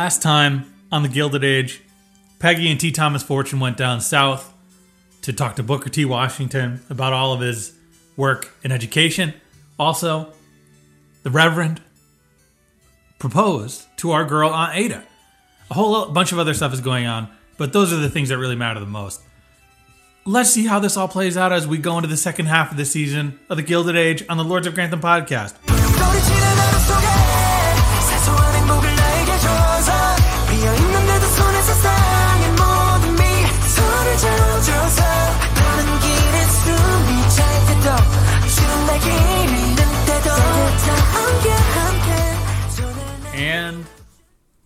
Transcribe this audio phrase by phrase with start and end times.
[0.00, 1.82] last time on the Gilded Age,
[2.38, 2.90] Peggy and T.
[2.90, 4.50] Thomas Fortune went down south
[5.20, 6.06] to talk to Booker T.
[6.06, 7.74] Washington about all of his
[8.16, 9.34] work in education.
[9.78, 10.32] Also,
[11.22, 11.82] the Reverend
[13.18, 15.04] proposed to our girl Aunt Ada.
[15.70, 17.28] A whole bunch of other stuff is going on,
[17.58, 19.20] but those are the things that really matter the most.
[20.24, 22.78] Let's see how this all plays out as we go into the second half of
[22.78, 26.39] the season of the Gilded Age on the Lords of Grantham podcast.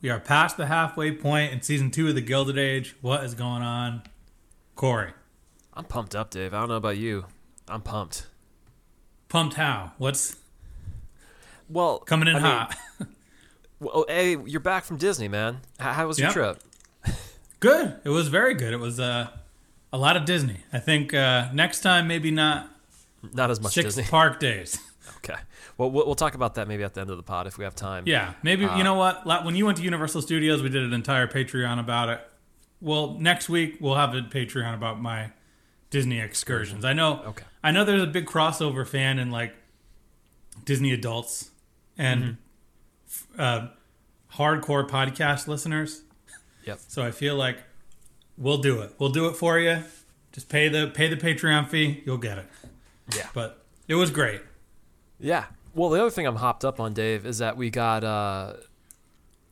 [0.05, 2.95] We are past the halfway point in season two of the Gilded Age.
[3.01, 4.03] What is going on?
[4.77, 5.13] Corey.
[5.73, 6.53] I'm pumped up, Dave.
[6.53, 7.25] I don't know about you.
[7.69, 8.27] I'm pumped.
[9.31, 9.93] Pumped how?
[9.97, 10.37] What's
[11.71, 12.77] Well, coming in I mean, hot?
[13.81, 15.61] Well, hey, you're back from Disney, man.
[15.81, 16.33] How, how was your Yep.
[16.35, 16.63] trip?
[17.61, 17.99] good.
[18.05, 18.73] It was very good.
[18.75, 19.29] It was uh,
[19.93, 20.59] a lot of Disney.
[20.73, 22.69] I think uh, next time maybe not
[23.33, 24.05] Not as much six Disney.
[24.05, 24.79] park days.
[25.19, 25.35] Okay.
[25.77, 27.65] Well, we'll we'll talk about that maybe at the end of the pod if we
[27.65, 28.05] have time.
[28.07, 29.27] Yeah, maybe Uh, you know what?
[29.45, 32.21] When you went to Universal Studios, we did an entire Patreon about it.
[32.81, 35.31] Well, next week we'll have a Patreon about my
[35.91, 36.85] Disney excursions.
[36.85, 37.23] I know.
[37.27, 37.45] Okay.
[37.63, 39.55] I know there's a big crossover fan in like
[40.65, 41.51] Disney adults
[41.99, 42.37] and
[43.37, 43.41] Mm-hmm.
[43.41, 43.67] uh,
[44.35, 46.03] hardcore podcast listeners.
[46.67, 46.81] Yep.
[46.89, 47.59] So I feel like
[48.37, 48.93] we'll do it.
[48.99, 49.83] We'll do it for you.
[50.33, 52.03] Just pay the pay the Patreon fee.
[52.05, 52.47] You'll get it.
[53.17, 53.29] Yeah.
[53.35, 54.41] But it was great.
[55.21, 55.45] Yeah.
[55.75, 58.55] Well, the other thing I'm hopped up on, Dave, is that we got, uh,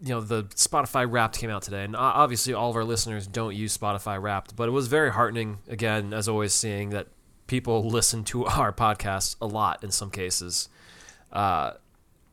[0.01, 3.57] you know, the Spotify Wrapped came out today, and obviously all of our listeners don't
[3.57, 7.09] use Spotify Wrapped, but it was very heartening, again, as always, seeing that
[7.49, 10.69] people listen to our podcast a lot in some cases.
[11.33, 11.73] Uh,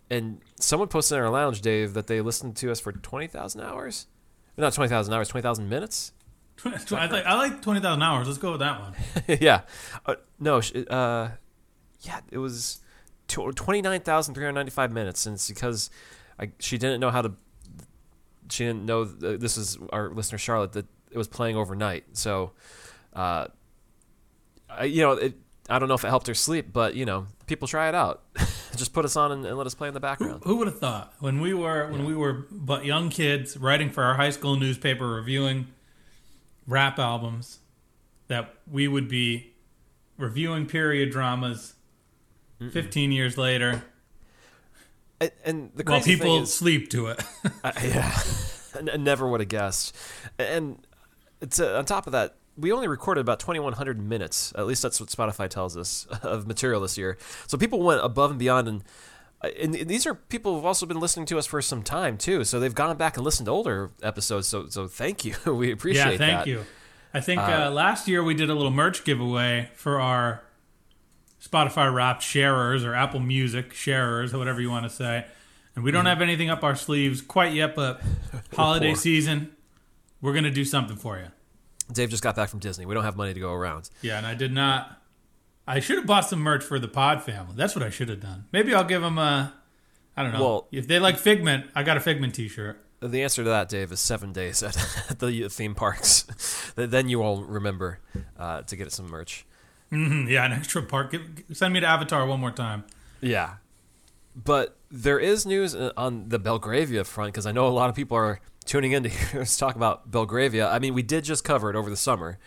[0.10, 3.62] and someone posted in our lounge, Dave, that they listened to us for twenty thousand
[3.62, 4.08] hours.
[4.58, 6.12] Not twenty thousand hours, twenty thousand minutes.
[6.66, 6.72] I
[7.06, 8.28] like I like twenty thousand hours.
[8.28, 8.94] Let's go with that one.
[9.40, 9.62] yeah.
[10.06, 11.30] Uh, no, uh,
[12.02, 12.80] yeah, it was
[13.30, 15.26] 29,395 minutes.
[15.26, 15.90] And it's because
[16.40, 17.34] I, she didn't know how to,
[18.50, 22.06] she didn't know th- this is our listener, Charlotte, that it was playing overnight.
[22.14, 22.52] So,
[23.14, 23.48] uh,
[24.70, 25.36] I, you know, it,
[25.70, 28.24] I don't know if it helped her sleep, but, you know, people try it out.
[28.76, 30.44] Just put us on and, and let us play in the background.
[30.46, 34.04] Who would have thought when we were when we were but young kids writing for
[34.04, 35.68] our high school newspaper reviewing
[36.68, 37.60] rap albums
[38.28, 39.54] that we would be
[40.18, 41.74] reviewing period dramas
[42.60, 43.84] 15 years later
[45.22, 47.22] And, and the while crazy people thing is, sleep to it.
[47.64, 48.18] Uh, yeah,
[48.76, 49.94] I n- never would have guessed.
[50.38, 50.78] And
[51.42, 54.54] it's uh, on top of that, we only recorded about 2,100 minutes.
[54.58, 57.18] At least that's what Spotify tells us of material this year.
[57.48, 58.84] So people went above and beyond, and
[59.42, 62.44] uh, and these are people who've also been listening to us for some time too.
[62.46, 64.48] So they've gone back and listened to older episodes.
[64.48, 65.36] So so thank you.
[65.54, 66.48] we appreciate yeah, thank that.
[66.48, 66.66] you.
[67.14, 70.44] I think uh, last year we did a little merch giveaway for our
[71.42, 75.26] Spotify Wrapped sharers or Apple Music sharers or whatever you want to say.
[75.76, 78.02] And we don't have anything up our sleeves quite yet, but
[78.54, 79.56] holiday season,
[80.22, 81.28] we're going to do something for you.
[81.92, 82.86] Dave just got back from Disney.
[82.86, 83.90] We don't have money to go around.
[84.02, 85.02] Yeah, and I did not.
[85.68, 87.54] I should have bought some merch for the Pod family.
[87.56, 88.46] That's what I should have done.
[88.52, 89.54] Maybe I'll give them a.
[90.18, 90.42] I don't know.
[90.42, 92.84] Well- if they like Figment, I got a Figment T-shirt.
[93.02, 94.76] The answer to that, Dave, is seven days at,
[95.10, 96.72] at the theme parks.
[96.76, 98.00] then you all remember
[98.38, 99.46] uh, to get some merch.
[99.92, 101.12] Mhm, yeah, an extra part.
[101.12, 101.22] Give,
[101.54, 102.84] send me to Avatar one more time.
[103.22, 103.56] Yeah.
[104.36, 107.96] But there is news uh, on the Belgravia front because I know a lot of
[107.96, 110.70] people are tuning in to hear us talk about Belgravia.
[110.70, 112.38] I mean, we did just cover it over the summer.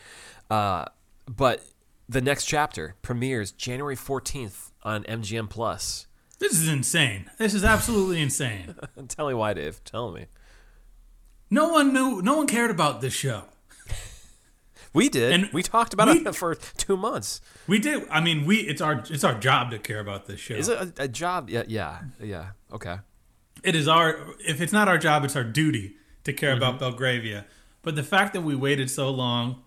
[0.51, 0.85] Uh,
[1.27, 1.65] but
[2.09, 6.07] the next chapter premieres January 14th on MGM Plus.
[6.39, 7.31] This is insane.
[7.39, 8.75] This is absolutely insane.
[9.09, 9.83] Tell me why, Dave.
[9.85, 10.27] Tell me.
[11.51, 12.21] No one knew.
[12.23, 13.45] No one cared about this show.
[14.95, 15.33] We did.
[15.33, 17.41] And we talked about we- it for two months.
[17.67, 18.07] We did.
[18.11, 18.57] I mean, we.
[18.59, 19.03] It's our.
[19.09, 20.55] It's our job to care about this show.
[20.55, 21.49] Is it a, a job?
[21.49, 22.47] Yeah, yeah, yeah.
[22.73, 22.99] Okay.
[23.65, 24.19] It is our.
[24.41, 26.79] If it's not our job, it's our duty to care about Mm-hmm.
[26.81, 27.47] Belgravia.
[27.83, 29.63] But the fact that we waited so long,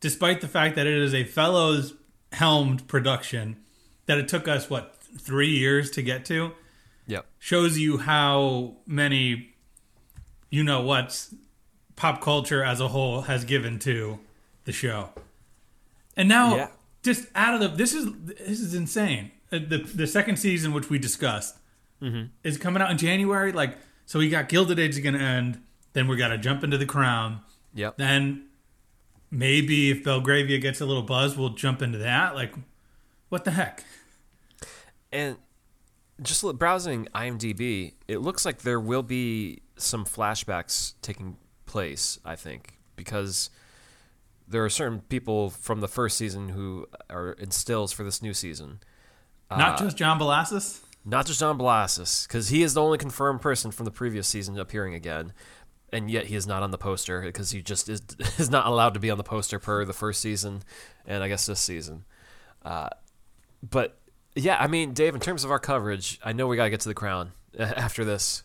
[0.00, 1.94] despite the fact that it is a Fellowes
[2.32, 3.56] helmed production,
[4.06, 6.52] that it took us what three years to get to,
[7.06, 7.26] Yep.
[7.38, 9.54] shows you how many,
[10.50, 11.34] you know what's
[11.98, 14.18] pop culture as a whole has given to
[14.64, 15.10] the show.
[16.16, 16.68] And now, Yeah.
[17.02, 19.32] just out of the this is this is insane.
[19.52, 21.56] Uh, The the second season, which we discussed,
[22.44, 23.50] is coming out in January.
[23.52, 25.60] Like, so we got Gilded Age is going to end.
[25.92, 27.40] Then we got to jump into the Crown.
[27.74, 27.96] Yep.
[27.98, 28.46] Then
[29.30, 32.34] maybe if Belgravia gets a little buzz, we'll jump into that.
[32.36, 32.54] Like,
[33.30, 33.84] what the heck?
[35.10, 35.36] And
[36.22, 41.36] just browsing IMDb, it looks like there will be some flashbacks taking
[41.68, 42.18] place.
[42.24, 43.50] I think because
[44.48, 48.80] there are certain people from the first season who are instills for this new season.
[49.50, 50.80] Not just John Bellasis.
[51.04, 54.58] Not just John Bellasis, because he is the only confirmed person from the previous season
[54.58, 55.32] appearing again,
[55.90, 58.02] and yet he is not on the poster because he just is
[58.38, 60.62] is not allowed to be on the poster per the first season,
[61.06, 62.04] and I guess this season.
[62.62, 62.90] Uh,
[63.62, 63.98] but
[64.34, 66.80] yeah, I mean, Dave, in terms of our coverage, I know we got to get
[66.80, 68.42] to the crown after this,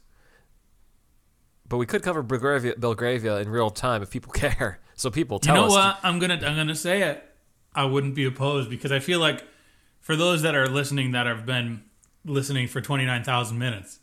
[1.68, 4.80] but we could cover Belgravia, Belgravia in real time if people care.
[4.96, 5.72] So people You tell know us.
[5.72, 6.00] what?
[6.04, 7.24] I'm gonna I'm gonna say it.
[7.76, 9.44] I wouldn't be opposed because I feel like
[10.02, 11.84] for those that are listening that have been
[12.26, 14.00] listening for 29,000 minutes,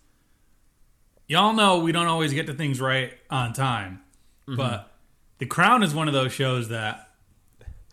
[1.28, 4.00] y'all know we don't always get to things right on time.
[4.48, 4.56] Mm-hmm.
[4.56, 4.90] But
[5.38, 7.08] The Crown is one of those shows that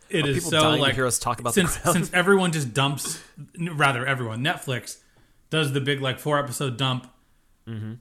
[0.09, 2.73] it Are is so to like hear us talk about The since since everyone just
[2.73, 3.21] dumps
[3.59, 4.97] rather everyone Netflix
[5.49, 7.11] does the big like four episode dump
[7.67, 7.93] Mm-hmm.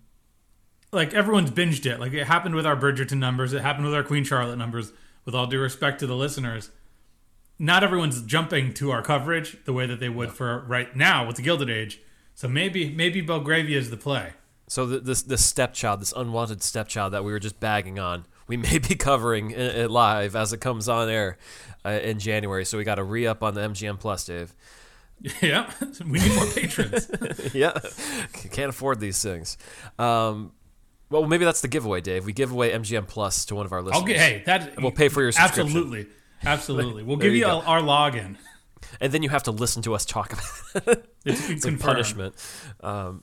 [0.96, 2.00] Like everyone's binged it.
[2.00, 3.52] Like it happened with our Bridgerton numbers.
[3.52, 4.92] It happened with our Queen Charlotte numbers.
[5.24, 6.70] With all due respect to the listeners,
[7.58, 11.34] not everyone's jumping to our coverage the way that they would for right now with
[11.34, 12.00] the Gilded Age.
[12.34, 14.34] So maybe maybe Belgravia is the play.
[14.68, 18.56] So th this this stepchild, this unwanted stepchild that we were just bagging on, we
[18.68, 21.38] may be covering it, it live as it comes on air
[21.84, 22.64] uh, in January.
[22.64, 24.54] So we got to re up on the MGM Plus, Dave.
[25.42, 25.72] yeah,
[26.06, 27.10] we need more patrons.
[27.54, 27.78] yeah,
[28.52, 29.56] can't afford these things.
[29.98, 30.52] Um,
[31.10, 32.24] well, maybe that's the giveaway, Dave.
[32.24, 34.02] We give away MGM Plus to one of our listeners.
[34.02, 35.66] Okay, hey, that We'll pay for your subscription.
[35.66, 36.06] Absolutely,
[36.44, 37.02] absolutely.
[37.02, 38.36] We'll give you you our login.
[39.00, 41.14] and then you have to listen to us talk about it.
[41.24, 42.34] It's, it's a punishment.
[42.80, 43.22] Um,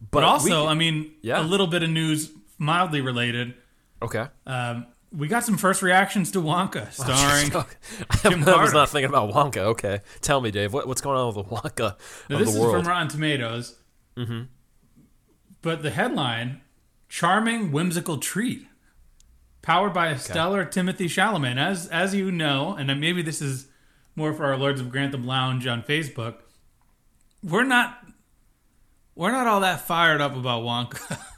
[0.00, 1.40] but But also, we- I mean, Yeah.
[1.40, 3.54] a little bit of news, mildly related.
[4.02, 4.26] okay.
[4.46, 7.50] Um, we got some first reactions to Wonka, starring.
[8.22, 9.58] Jim I was not thinking about Wonka.
[9.58, 11.96] Okay, tell me, Dave, what, what's going on with the Wonka
[12.28, 12.74] Now, this is world?
[12.74, 13.76] from Rotten Tomatoes.
[14.16, 14.42] Mm-hmm.
[15.62, 16.60] But the headline:
[17.08, 18.66] "Charming whimsical treat,"
[19.62, 21.56] powered by a stellar Timothée Chalamet.
[21.56, 23.68] As as you know, and maybe this is
[24.14, 26.36] more for our Lords of Grantham Lounge on Facebook.
[27.42, 28.04] We're not
[29.14, 31.18] we're not all that fired up about Wonka.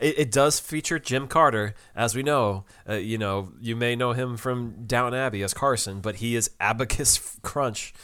[0.00, 2.64] It, it does feature Jim Carter, as we know.
[2.88, 6.50] Uh, you know, you may know him from Downton Abbey as Carson, but he is
[6.58, 7.94] Abacus Crunch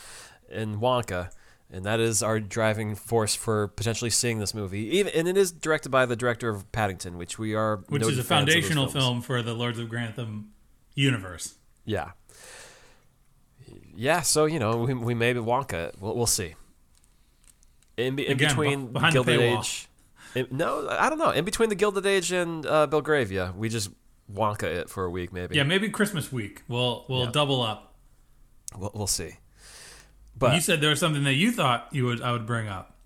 [0.48, 1.30] in Wonka,
[1.72, 4.96] and that is our driving force for potentially seeing this movie.
[4.98, 8.18] Even and it is directed by the director of Paddington, which we are which is
[8.18, 10.50] a fans of those foundational film for the Lords of Grantham
[10.94, 11.54] universe.
[11.84, 12.10] Yeah,
[13.94, 14.20] yeah.
[14.22, 15.92] So you know, we, we may be Wonka.
[16.00, 16.54] We'll, we'll see.
[17.96, 19.40] In, be, in Again, between Gilded.
[19.40, 19.88] Age,
[20.34, 21.30] in- no, I don't know.
[21.30, 23.90] In between the Gilded Age and uh, Belgravia, we just
[24.32, 25.56] Wonka it for a week, maybe.
[25.56, 26.62] Yeah, maybe Christmas week.
[26.68, 27.30] We'll we'll Yeah.
[27.32, 27.94] double up.
[28.76, 29.38] We'll, we'll see.
[30.40, 32.96] But you said there was something that you thought you would I would bring up.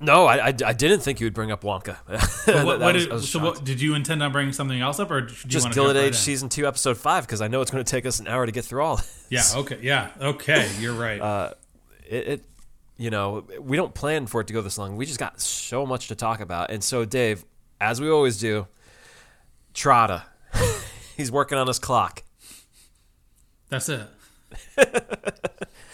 [0.00, 1.96] no, I, I, I didn't think you would bring up Wonka.
[2.64, 5.20] What, what was- did- so what did you intend on bringing something else up, or
[5.20, 7.70] just want to Gilded jump right Age season two, episode five, because I know it's
[7.70, 8.96] going to take us an hour to get through all.
[8.96, 9.26] This.
[9.28, 9.60] Yeah.
[9.60, 9.78] Okay.
[9.82, 10.08] Yeah.
[10.20, 10.68] Okay.
[10.80, 11.20] You're right.
[11.30, 11.52] Uh,
[12.08, 12.44] it, it
[12.96, 15.86] you know we don't plan for it to go this long we just got so
[15.86, 17.44] much to talk about and so dave
[17.80, 18.66] as we always do
[19.72, 20.22] Trotter
[21.16, 22.22] he's working on his clock
[23.70, 24.00] That's it.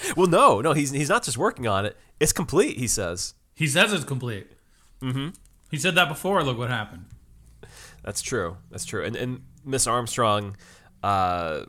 [0.17, 3.67] well no no he's, he's not just working on it it's complete he says He
[3.67, 4.49] says it's complete.
[5.03, 5.29] Mm-hmm.
[5.71, 6.43] He said that before.
[6.43, 7.07] Look what happened.
[8.03, 10.57] that's true that's true and, and miss armstrong
[11.03, 11.65] uh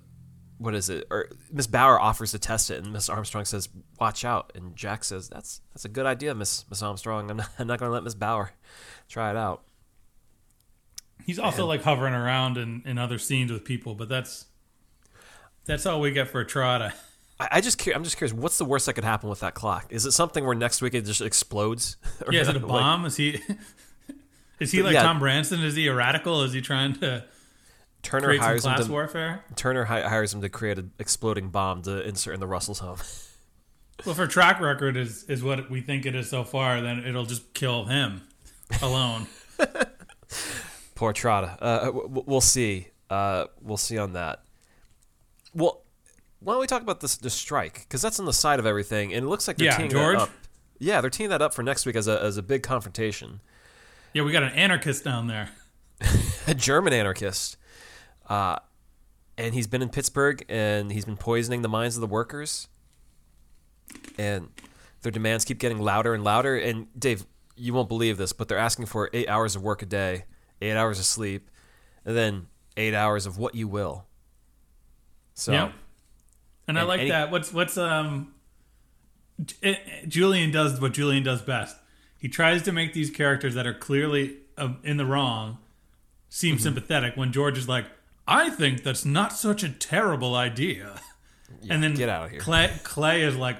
[0.59, 4.23] what is it or miss bauer offers to test it and miss armstrong says watch
[4.25, 7.67] out and jack says that's that's a good idea miss miss armstrong i'm not, I'm
[7.67, 8.51] not going to let miss bauer
[9.09, 9.63] try it out
[11.25, 14.45] He's also like hovering around in, in other scenes with people, but that's
[15.65, 16.93] that's all we get for Trotter.
[17.39, 18.33] I, I just, I'm just curious.
[18.33, 19.87] What's the worst that could happen with that clock?
[19.91, 21.97] Is it something where next week it just explodes?
[22.25, 23.05] Or Yeah, is it a like, bomb?
[23.05, 23.39] Is he
[24.59, 25.03] is he like Yeah.
[25.03, 25.61] Tom Branson?
[25.63, 26.41] Is he a radical?
[26.43, 27.23] Is he trying to
[28.03, 29.43] Turner create some hires him class to warfare?
[29.55, 32.97] Turner hi- hires him to create an exploding bomb to insert in the Russell's home.
[34.05, 37.03] Well, if our track record is is what we think it is so far, then
[37.05, 38.21] it'll just kill him
[38.81, 39.27] alone.
[40.95, 41.55] Poor Trotter.
[41.59, 42.87] Uh, we'll see.
[43.09, 44.43] Uh, we'll see on that.
[45.53, 45.81] Well,
[46.39, 47.79] why don't we talk about this the strike?
[47.81, 50.17] Because that's on the side of everything, and it looks like they're Yeah, teeing George?
[50.17, 50.29] that up.
[50.79, 53.41] Yeah, they're teeing that up for next week as a as a big confrontation.
[54.13, 55.49] yeah, we got an anarchist down there.
[56.47, 57.57] a German anarchist.
[58.29, 58.57] Uh,
[59.37, 62.67] and he's been in Pittsburgh and he's been poisoning the minds of the workers.
[64.17, 64.49] And
[65.01, 66.55] their demands keep getting louder and louder.
[66.57, 67.25] And Dave,
[67.55, 70.25] you won't believe this, but they're asking for eight hours of work a day,
[70.61, 71.49] eight hours of sleep,
[72.05, 74.05] and then eight hours of what you will.
[75.33, 75.73] So Yep.
[76.67, 77.31] And I like any- that.
[77.31, 78.33] What's what's um
[79.63, 79.75] eh,
[80.07, 81.75] Julian does what Julian does best.
[82.19, 85.59] He tries to make these characters that are clearly uh, in the wrong,
[86.29, 86.63] seem Mm-hmm.
[86.63, 87.85] sympathetic when George is like,
[88.27, 90.99] "I think that's not such a terrible idea,"
[91.69, 92.39] and then get outta here.
[92.39, 93.57] Clay, Clay is like,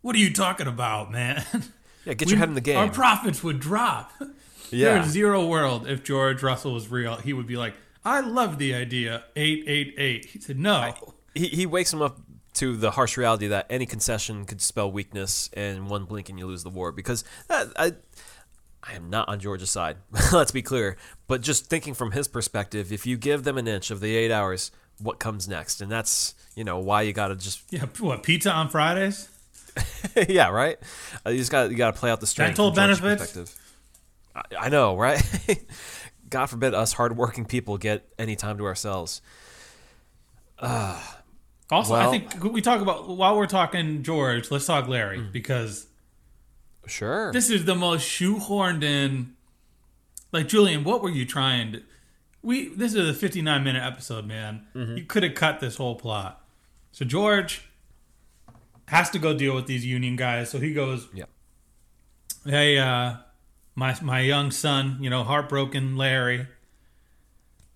[0.00, 1.44] "What are you talking about, man?
[2.04, 2.78] Yeah, get your head in the game.
[2.78, 4.10] Our profits would drop."
[4.70, 4.94] yeah.
[4.94, 7.14] There's zero world if George Russell was real.
[7.16, 7.74] He would be like,
[8.04, 10.24] "I love the idea." Eight eight eight.
[10.26, 10.92] He said, "No."
[11.34, 12.18] He, he wakes him up
[12.54, 16.46] to the harsh reality that any concession could spell weakness, and one blink and you
[16.46, 16.92] lose the war.
[16.92, 17.92] Because that, I,
[18.82, 19.96] I am not on George's side.
[20.32, 20.96] Let's be clear.
[21.28, 24.30] But just thinking from his perspective, if you give them an inch of the eight
[24.30, 25.80] hours, what comes next?
[25.80, 29.28] And that's you know why you got to just yeah, what pizza on Fridays?
[30.28, 30.78] yeah right.
[31.24, 32.50] Uh, you just got you got to play out the strength.
[32.56, 33.22] Dental benefits?
[33.22, 33.58] perspective.
[34.34, 35.22] I, I know, right?
[36.30, 39.22] God forbid us hardworking people get any time to ourselves.
[41.72, 44.50] Also, I think we talk about while we're talking George.
[44.50, 45.32] Let's talk Larry Mm.
[45.32, 45.86] because
[46.86, 47.32] Sure.
[47.32, 49.34] this is the most shoehorned in.
[50.32, 51.82] Like Julian, what were you trying to?
[52.42, 54.66] We this is a 59 minute episode, man.
[54.74, 54.96] Mm-hmm.
[54.98, 56.44] You could have cut this whole plot.
[56.90, 57.62] So George
[58.88, 60.50] has to go deal with these union guys.
[60.50, 61.24] So he goes, yeah.
[62.44, 63.16] "Hey, uh,
[63.74, 66.46] my my young son, you know, heartbroken Larry.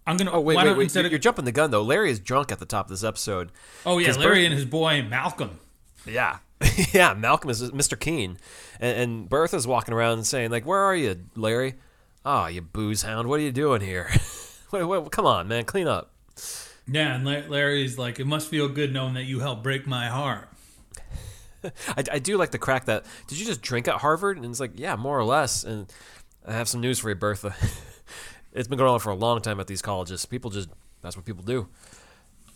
[0.06, 0.30] I'm gonna.
[0.32, 0.94] Oh wait, wait, wait!
[0.94, 1.82] You're, of- you're jumping the gun though.
[1.82, 3.50] Larry is drunk at the top of this episode.
[3.84, 5.58] oh yeah, Larry and his boy Malcolm.
[6.06, 6.38] Yeah,
[6.92, 7.14] yeah.
[7.14, 7.98] Malcolm is Mr.
[7.98, 8.38] Keen,
[8.78, 11.74] and, and Bertha's walking around and saying like, "Where are you, Larry?
[12.24, 13.28] Oh, you booze hound!
[13.28, 14.10] What are you doing here?
[14.70, 16.12] wait, wait, come on, man, clean up."
[16.88, 20.06] Yeah, and La- Larry's like, it must feel good knowing that you helped break my
[20.06, 20.48] heart.
[21.64, 23.04] I, I do like the crack that.
[23.26, 24.36] Did you just drink at Harvard?
[24.36, 25.64] And it's like, yeah, more or less.
[25.64, 25.92] And
[26.46, 27.56] I have some news for you, Bertha.
[28.56, 30.24] It's been going on for a long time at these colleges.
[30.26, 30.68] People just
[31.02, 31.68] that's what people do.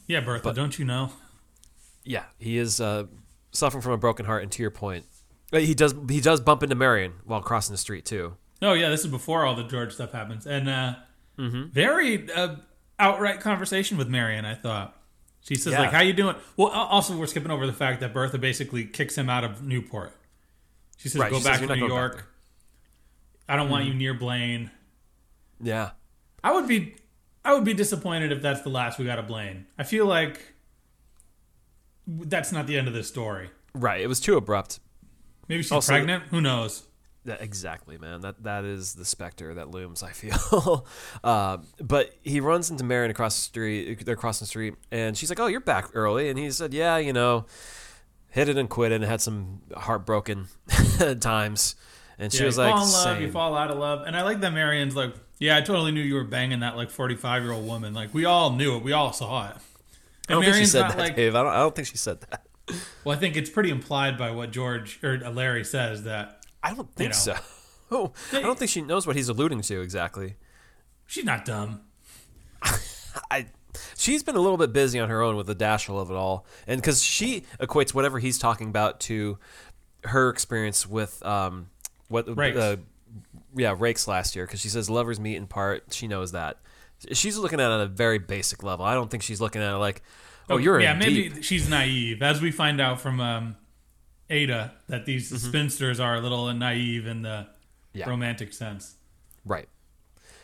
[0.06, 1.12] Yeah, Bertha, don't you know?
[2.04, 3.04] Yeah, he is uh,
[3.52, 4.42] suffering from a broken heart.
[4.42, 5.04] And to your point,
[5.52, 8.36] he does he does bump into Marian while crossing the street too.
[8.62, 10.94] Oh yeah, this is before all the George stuff happens, and uh,
[11.38, 11.68] Mm-hmm.
[11.70, 12.56] very uh,
[12.98, 14.44] outright conversation with Marian.
[14.44, 14.94] I thought
[15.40, 15.80] she says Yeah.
[15.80, 19.16] like, "How you doing?" Well, also we're skipping over the fact that Bertha basically kicks
[19.16, 20.12] him out of Newport.
[20.98, 22.26] She says, Right, "Go she back says, to New York.
[23.48, 24.70] I don't want you near Blaine."
[25.62, 25.90] Yeah.
[26.42, 26.94] I would be,
[27.44, 29.66] I would be disappointed if that's the last we got of Blaine.
[29.78, 30.54] I feel like
[32.06, 33.50] that's not the end of this story.
[33.74, 34.00] Right.
[34.00, 34.80] It was too abrupt.
[35.48, 36.24] Maybe she's Also- pregnant.
[36.30, 36.84] Who knows?
[37.26, 38.22] That, exactly, man.
[38.22, 40.02] That that is the specter that looms.
[40.02, 40.86] I feel.
[41.24, 44.06] uh, but he runs into Marian across the street.
[44.06, 46.96] They're crossing the street, and she's like, "Oh, you're back early." And he said, "Yeah,
[46.96, 47.44] you know,
[48.30, 50.48] hit it and quit it, and had some heartbroken
[51.20, 51.74] times."
[52.18, 54.16] And she Yeah, was you like, fall in love, you fall out of love, and
[54.16, 57.16] I like that Marian's like, yeah, I totally knew you were banging that like forty
[57.16, 57.92] five year old woman.
[57.94, 59.56] Like we all knew it, we all saw it.
[60.28, 61.34] I don't think she said that, like, Dave.
[61.34, 62.46] I don't, I don't think she said that.
[63.04, 66.72] well, I think it's pretty implied by what George or uh, Larry says that I
[66.74, 67.16] don't think know.
[67.16, 67.34] so.
[67.92, 70.36] Oh, I don't think she knows what he's alluding to exactly.
[71.08, 71.80] she's not dumb.
[73.32, 73.46] I
[73.98, 76.46] she's been a little bit busy on her own with the dash of it all,
[76.68, 79.38] and because she equates whatever he's talking about to
[80.04, 81.68] her experience with um
[82.06, 82.56] what Raikes.
[82.56, 82.76] uh,
[83.56, 85.84] yeah Raikes last year because she says lovers meet in part.
[85.92, 86.58] She knows that.
[87.12, 88.84] She's looking at it at a very basic level.
[88.84, 90.02] I don't think she's looking at it like,
[90.50, 91.42] oh, you're a yeah, maybe deep.
[91.44, 93.56] she's naive, as we find out from um,
[94.28, 95.48] Ada that these Mm-hmm.
[95.48, 97.46] spinsters are a little naive in the
[97.94, 98.08] Yeah.
[98.08, 98.96] romantic sense.
[99.44, 99.68] Right.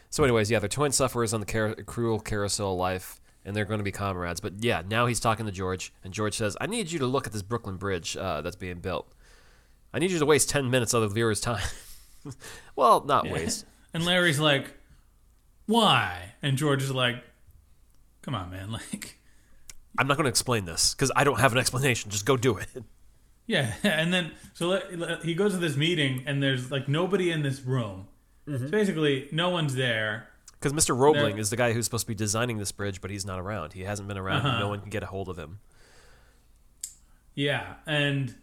[0.09, 3.65] So, anyways, yeah, they're twin sufferers on the car- cruel carousel of life, and they're
[3.67, 4.41] going to be comrades.
[4.41, 7.27] But yeah, now he's talking to George, and George says, "I need you to look
[7.27, 9.13] at this Brooklyn Bridge uh, that's being built.
[9.93, 11.63] I need you to waste ten minutes of the viewer's time.
[12.77, 13.65] well, not waste.
[13.93, 14.73] And Larry's like,
[15.67, 16.35] why?
[16.43, 17.23] And George is like,
[18.23, 19.19] come on, man, like.
[19.99, 22.11] I'm not going to explain this because I don't have an explanation.
[22.11, 22.69] Just go do it.
[23.49, 24.81] Yeah, and then so
[25.23, 28.09] he goes to this meeting, and there's like nobody in this room.
[28.49, 28.65] Mm-hmm.
[28.65, 30.29] So basically, no one's there.
[30.59, 30.99] Because Mr.
[30.99, 33.75] Roebling is the guy who's supposed to be designing this bridge, but he's not around.
[33.75, 34.47] He hasn't been around.
[34.47, 34.59] Uh-huh.
[34.59, 35.61] No one can get a hold of him.
[37.35, 38.35] Yeah, and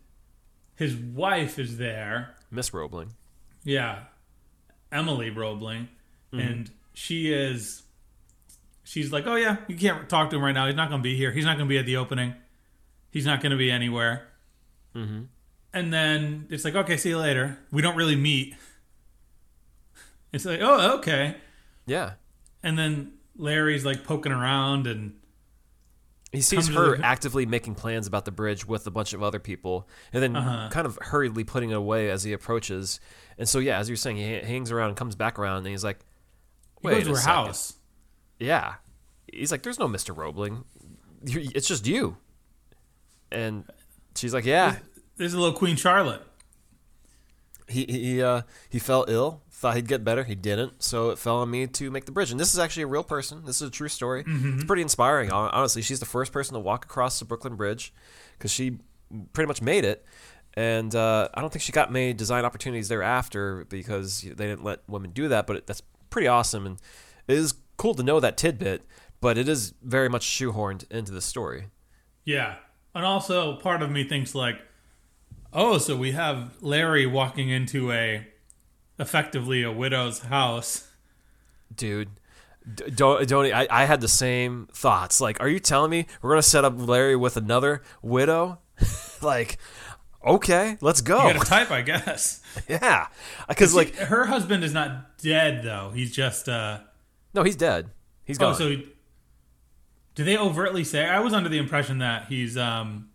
[0.75, 2.35] his wife is there.
[2.49, 3.13] Miss Roebling.
[3.63, 3.99] Yeah,
[4.91, 5.87] Emily Roebling,
[6.31, 7.83] and she is.
[8.85, 10.67] She's like, oh yeah, you can't talk to him right now.
[10.67, 11.31] He's not going to be here.
[11.31, 12.35] He's not going to be at the opening.
[13.09, 14.27] He's not going to be anywhere.
[14.95, 15.23] Mm-hmm.
[15.73, 17.57] And then it's like, okay, see you later.
[17.71, 18.55] We don't really meet.
[20.31, 21.37] It's like, oh, okay.
[21.85, 22.13] Yeah.
[22.61, 25.15] And then Larry's like poking around and
[26.33, 29.39] He sees her the- actively making plans about the bridge with a bunch of other
[29.39, 30.69] people, and then Uh-huh.
[30.71, 32.99] kind of hurriedly putting it away as he approaches.
[33.37, 35.83] And so, yeah, as you're saying, he hangs around and comes back around, and he's
[35.83, 35.99] like,
[36.81, 37.73] he "Wait goes to a her second." house.
[38.39, 38.73] Yeah,
[39.31, 40.65] he's like, "There's no Mister Roebling.
[41.23, 42.17] It's just you."
[43.31, 43.65] And
[44.15, 44.77] she's like, "Yeah,
[45.15, 46.23] There's a little Queen Charlotte.
[47.67, 49.41] He he uh, he fell ill.
[49.51, 50.25] Thought he'd get better.
[50.25, 50.83] He didn't.
[50.83, 52.31] So it fell on me to make the bridge.
[52.31, 53.43] And this is actually a real person.
[53.45, 54.25] This is a true story.
[54.27, 55.31] It's pretty inspiring.
[55.31, 57.93] Honestly, she's the first person to walk across the Brooklyn Bridge
[58.37, 58.79] because she
[59.31, 60.05] pretty much made it.
[60.55, 64.81] And uh, I don't think she got many design opportunities thereafter because they didn't let
[64.89, 65.47] women do that.
[65.47, 66.77] But it, that's pretty awesome, and
[67.27, 68.83] it is cool to know that tidbit.
[69.21, 71.67] But it is very much shoehorned into the story.
[72.25, 72.55] Yeah.
[72.93, 74.57] And also, part of me thinks, like,
[75.53, 78.27] oh, so we have Larry walking into a
[78.99, 80.89] effectively a widow's house.
[81.75, 82.09] dude.
[82.75, 85.19] D- don't don't I, I had the same thoughts.
[85.19, 88.59] Like, are you telling me we're gonna set up Larry with another widow?
[89.21, 89.57] like,
[90.25, 91.27] okay, let's go.
[91.27, 92.41] You gotta type, I guess.
[92.69, 93.07] yeah,
[93.47, 95.91] because like, her husband is not dead, though.
[95.93, 96.79] He's just, uh,
[97.33, 97.89] no, he's dead.
[98.23, 98.55] He's gone.
[98.55, 98.77] so
[100.15, 101.05] do they overtly say?
[101.05, 103.09] I was under the impression that he's, um,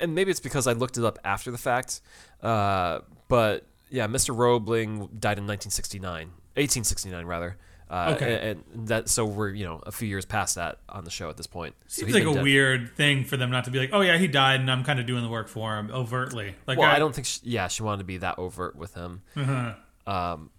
[0.00, 2.00] and maybe it's because I looked it up after the fact.
[2.42, 4.36] Uh, but yeah, Mr.
[4.36, 7.56] Roebling died in 1969, 1869 rather.
[7.90, 8.50] Uh, Okay.
[8.50, 11.30] and, and that so we're you know a few years past that on the show
[11.30, 11.74] at this point.
[11.86, 12.42] So seems like a dead.
[12.42, 15.00] weird thing for them not to be like, oh, yeah, he died and I'm kind
[15.00, 16.54] of doing the work for him overtly.
[16.66, 17.26] Like, Well, I don't think.
[17.26, 19.22] She, yeah, she wanted to be that overt with him.
[19.36, 19.72] uh
[20.06, 20.50] Um,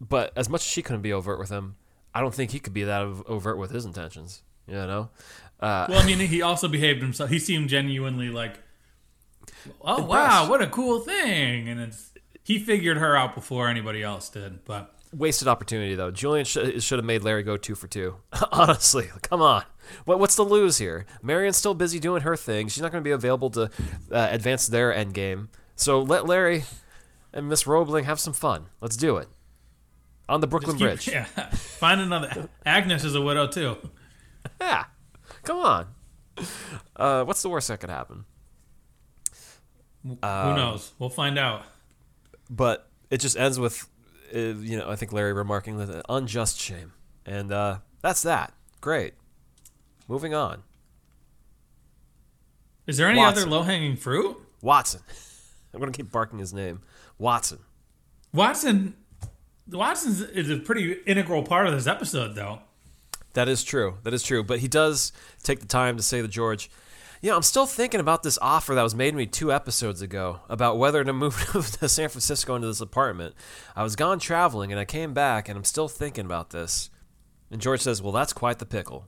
[0.00, 1.76] but as much as she couldn't be overt with him,
[2.14, 4.42] I don't think he could be that overt with his intentions.
[4.66, 5.10] You know,
[5.64, 7.30] uh, Well, I mean, he also behaved himself.
[7.30, 8.58] He seemed genuinely like,
[9.80, 14.28] oh wow, what a cool thing, and it's he figured her out before anybody else
[14.28, 14.64] did.
[14.64, 16.10] But wasted opportunity though.
[16.10, 18.16] Julian sh- should have made Larry go two for two.
[18.52, 19.64] Honestly, come on.
[20.04, 21.06] What what's the lose here?
[21.22, 22.68] Marian's still busy doing her thing.
[22.68, 23.62] She's not going to be available to
[24.12, 25.48] uh, advance their end game.
[25.76, 26.64] So let Larry
[27.32, 28.66] and Miss Roebling have some fun.
[28.80, 29.28] Let's do it
[30.28, 31.08] on the Brooklyn keep- Bridge.
[31.12, 32.48] yeah, find another.
[32.66, 33.76] Agnes is a widow too.
[34.60, 34.84] Yeah.
[35.44, 35.86] Come on.
[36.96, 38.24] Uh, what's the worst that could happen?
[40.04, 40.92] Who Um, knows?
[40.98, 41.62] We'll find out.
[42.50, 43.88] but it just ends with
[44.34, 46.92] uh, you know i think larry remarking that unjust shame
[47.24, 49.14] and uh, that's that great
[50.08, 50.62] moving on
[52.86, 53.42] Is there any Watson.
[53.44, 54.36] other low hanging fruit?
[54.60, 55.00] watson
[55.74, 56.80] i'm going to keep barking his name
[57.18, 57.58] watson
[58.32, 58.94] Watson.
[59.70, 62.60] Watson is a pretty integral part of this episode, though.
[63.34, 63.98] That is true.
[64.02, 64.42] That is true.
[64.42, 66.70] But he does take the time to say to george
[67.20, 70.02] you know i'm still thinking about this offer that was made to me two episodes
[70.02, 71.36] ago about whether to move
[71.80, 73.34] to san francisco into this apartment.
[73.74, 76.90] I was gone traveling and i came back and i'm still thinking about this.
[77.50, 79.06] And george says well that's quite the pickle.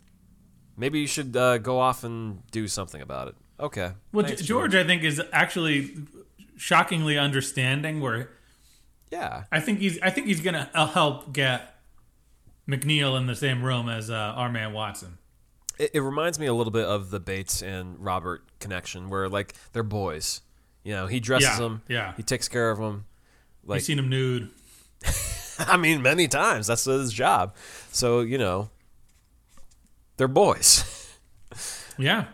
[0.79, 3.35] Maybe you should uh, go off and do something about it.
[3.59, 3.93] Okay.
[4.13, 5.95] Well, Thanks, George, I think, is actually
[6.57, 8.01] shockingly understanding.
[8.01, 8.31] Where
[9.11, 9.45] Yeah.
[9.51, 11.76] I think he's, I think he's gonna uh, help get
[12.69, 15.19] McNeil in the same room as uh, our man Watson.
[15.79, 19.55] It, it reminds me a little bit of the Bates and Robert connection, where like
[19.73, 20.41] they're boys.
[20.85, 21.83] You know, he dresses Yeah, them.
[21.89, 22.13] yeah.
[22.17, 23.07] He takes care of them.
[23.65, 24.51] Like You've seen him nude.
[25.59, 26.67] I mean, many times.
[26.69, 27.55] That's his job.
[27.93, 28.71] So you know,
[30.17, 30.93] they're boys.
[31.99, 32.27] Yeah,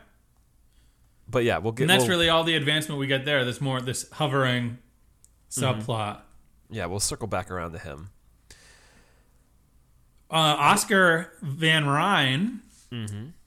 [1.28, 1.84] But yeah, we'll get.
[1.84, 3.44] and that's we'll- really all the advancement we get there.
[3.44, 4.78] This more this hovering
[5.50, 6.20] subplot.
[6.68, 6.86] yeah.
[6.86, 8.10] We'll circle back around to him.
[10.32, 12.60] Uh, Oscar van Rhijn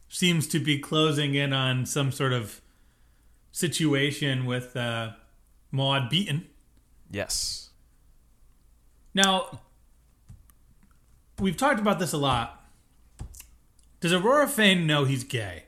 [0.08, 2.62] seems to be closing in on some sort of
[3.52, 5.12] situation with uh,
[5.72, 6.46] Maud Beaton.
[7.10, 7.70] Yes.
[9.16, 9.62] Now,
[11.40, 12.64] we've talked about this a lot.
[14.00, 15.64] Does Aurora Fane know he's gay?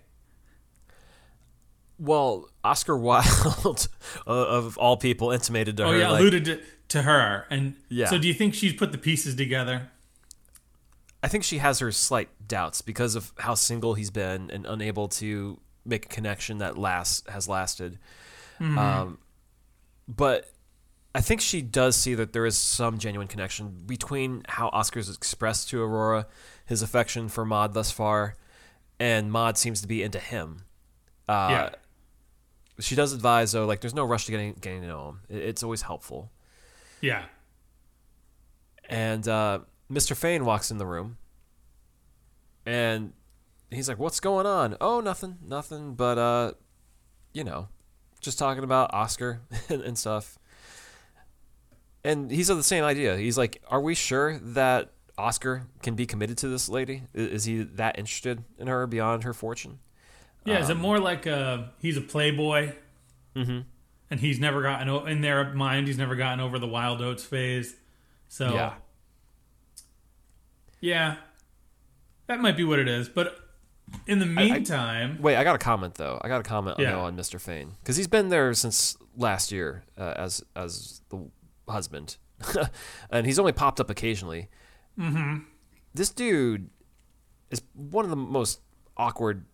[1.99, 3.88] Well, Oscar Wilde,
[4.27, 5.97] uh, of all people, intimated to Oh her.
[5.97, 7.45] yeah, like, alluded to, to her.
[7.49, 8.06] And Yeah.
[8.08, 9.89] so, do you think she's put the pieces together?
[11.23, 15.08] I think she has her slight doubts because of how single he's been and unable
[15.10, 17.97] to make a connection that lasts has lasted.
[18.60, 19.17] Um,
[20.08, 20.51] but
[21.13, 25.69] I think she does see that there is some genuine connection between how Oscar's expressed
[25.69, 26.27] to Aurora
[26.65, 28.36] his affection for Maud thus far,
[28.99, 30.63] and Maud seems to be into him.
[31.27, 31.69] Uh, yeah.
[32.80, 35.19] She does advise though, like there's no rush to getting getting to know him.
[35.30, 36.32] It's always helpful.
[37.01, 37.23] Yeah.
[38.89, 39.60] And uh,
[39.91, 40.15] Mr.
[40.15, 41.17] Fane walks in the room,
[42.65, 43.13] and
[43.71, 46.52] he's like, "What's going on?" "Oh, nothing, nothing, but uh,
[47.34, 47.67] you know,
[48.19, 50.38] just talking about Oscar and, and stuff."
[52.04, 53.17] And he's of the same idea.
[53.17, 57.04] He's like, "Are we sure that Oscar can be committed to this lady?
[57.13, 59.80] Is he that interested in her beyond her fortune?"
[60.45, 60.58] Yeah.
[60.58, 62.71] Um, is it more like a, he's a playboy?
[63.36, 63.60] Mm-hmm.
[64.10, 67.76] And he's never gotten, in their mind, he's never gotten over the wild oats phase.
[68.30, 68.73] So, Yeah.
[70.81, 71.15] Yeah,
[72.27, 73.09] that might be what it is.
[73.09, 73.37] But
[74.05, 76.19] in the meantime, Wait, I got a comment though.
[76.21, 76.97] I got a comment Yeah.
[76.97, 77.39] on Mr.
[77.39, 81.29] Fane because he's been there since last year uh, as as the
[81.67, 82.17] husband,
[83.09, 84.49] and he's only popped up occasionally.
[84.99, 85.43] Mm-hmm.
[85.93, 86.69] This dude
[87.49, 88.59] is one of the most
[88.97, 89.45] awkward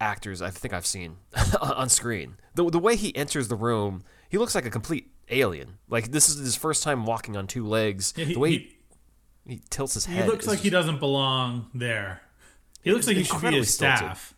[0.00, 1.16] actors I think I've seen
[1.60, 2.36] on screen.
[2.54, 5.78] The the way he enters the room, he looks like a complete alien.
[5.88, 8.14] Like this is his first time walking on two legs.
[8.16, 8.73] Yeah, he- the way he,
[9.46, 10.24] he- tilts his head.
[10.24, 12.20] He looks like he doesn't belong there.
[12.82, 13.98] He looks like he should be incredibly his stilted.
[13.98, 14.34] staff.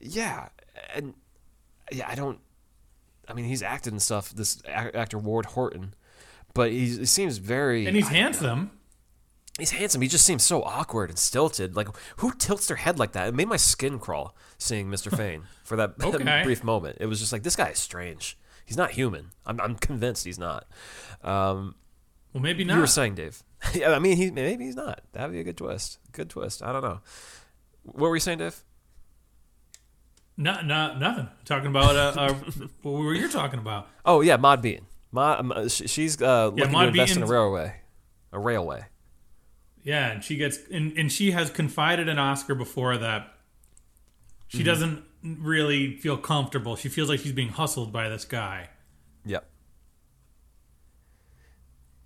[0.00, 0.48] Yeah,
[0.94, 1.14] and
[1.92, 2.38] yeah, I don't.
[3.28, 4.30] I mean, he's acted in stuff.
[4.30, 5.94] This actor Ward Horton,
[6.54, 7.86] but he seems very.
[7.86, 8.72] And he's I- handsome.
[9.58, 10.00] He's handsome.
[10.00, 11.76] He just seems so awkward and stilted.
[11.76, 13.28] Like who tilts their head like that?
[13.28, 15.14] It made my skin crawl seeing Mr.
[15.16, 16.42] Fane for that Okay.
[16.42, 16.96] brief moment.
[17.00, 18.38] It was just like this guy is strange.
[18.64, 19.26] He's not human.
[19.44, 20.66] I'm, I'm convinced he's not.
[21.22, 21.74] Um,
[22.32, 22.74] Well, maybe not.
[22.74, 23.42] you were saying, Dave.
[23.74, 25.02] yeah, I mean, he maybe he's not.
[25.12, 25.98] That'd be a good twist.
[26.12, 26.62] Good twist.
[26.62, 27.00] I don't know.
[27.84, 28.62] What were you saying, Dave?
[30.36, 31.28] No, no, nothing.
[31.44, 32.34] Talking about uh, uh,
[32.82, 33.86] what were you talking about?
[34.04, 34.86] Oh yeah, Maud Bean.
[35.12, 37.74] Maud, um, uh, sh- she's uh, looking Maud to invest in a railway.
[38.32, 38.86] A railway.
[39.82, 43.28] Yeah, and she gets and, and she has confided in Oscar before that
[44.48, 44.66] she Mm-hmm.
[44.66, 46.76] doesn't really feel comfortable.
[46.76, 48.68] She feels like she's being hustled by this guy.
[49.24, 49.48] Yep.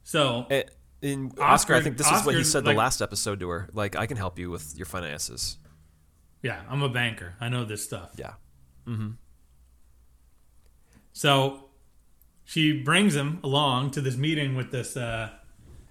[0.04, 0.62] So Eh,
[1.02, 3.68] In Oscar, I think this is what he said like- the last episode to her.
[3.72, 5.58] Like, I can help you with your finances.
[6.42, 7.34] yeah, I'm a banker.
[7.40, 8.12] I know this stuff.
[8.16, 8.34] Yeah.
[8.86, 9.10] Mm-hmm.
[11.12, 11.64] So
[12.44, 15.30] she brings him along to this meeting with this uh,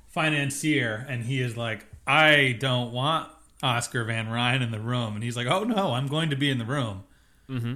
[0.08, 3.32] financier, and he is like, I don't want
[3.63, 5.15] Oscar van Rhijn in the room.
[5.15, 7.04] And he's like, Oh, no, I'm going to be in the room.
[7.50, 7.76] Mm-hmm.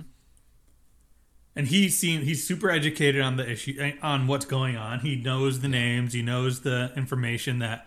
[1.60, 5.02] And he seems he's super educated on the issue, eh, on what's going on.
[5.02, 7.86] He knows the names, he knows the information that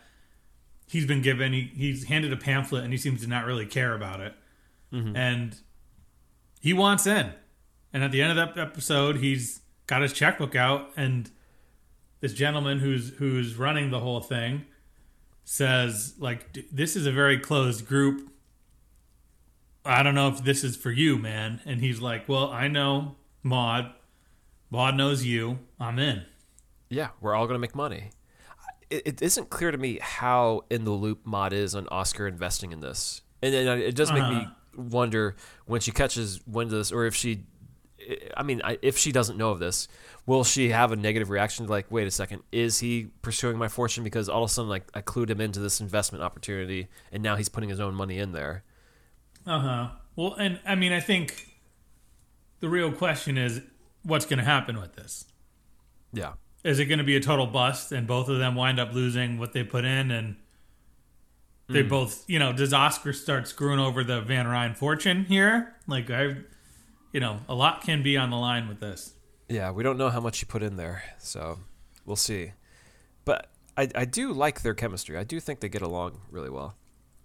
[0.86, 1.54] he's been given.
[1.54, 4.34] He, he's handed a pamphlet, and he seems to not really care about it.
[4.92, 5.16] Mm-hmm.
[5.16, 5.56] And
[6.60, 7.32] he wants in.
[7.94, 11.30] And at the end of that episode, he's got his checkbook out, and
[12.20, 14.66] this gentleman who's who's running the whole thing
[15.44, 18.34] says, "Like "D- this is a very closed group.
[19.82, 23.16] I don't know if this is for you, man." And he's like, "Well, I know
[23.42, 23.92] Maud.
[24.70, 25.58] Maud knows you.
[25.80, 26.24] I'm in."
[26.88, 28.10] Yeah, we're all going to make money.
[28.90, 32.72] It, it isn't clear to me how in the loop Maud is on Oscar investing
[32.72, 34.82] in this, and then it does make me Uh-huh.
[34.90, 37.44] wonder when she catches wind of this, or if she,
[38.36, 39.88] I mean, I- if she doesn't know of this,
[40.26, 41.66] will she have a negative reaction?
[41.66, 44.84] Like, wait a second, is he pursuing my fortune because all of a sudden, like,
[44.94, 48.32] I clued him into this investment opportunity, and now he's putting his own money in
[48.32, 48.64] there?
[49.46, 49.88] Uh huh.
[50.16, 51.48] Well, and I mean, I think
[52.62, 53.60] the real question is,
[54.02, 55.26] what's going to happen with this?
[56.14, 56.32] Yeah,
[56.64, 59.38] is it going to be a total bust and both of them wind up losing
[59.38, 60.36] what they put in and
[61.68, 61.88] they hmm.
[61.88, 66.36] both you know does oscar start screwing over the van Rhijn fortune here like i
[67.12, 69.14] you know a lot can be on the line with this
[69.52, 71.58] yeah, we don't know how much he put in there, so
[72.06, 72.52] we'll see.
[73.26, 75.18] But I, I do like their chemistry.
[75.18, 76.74] I do think they get along really well.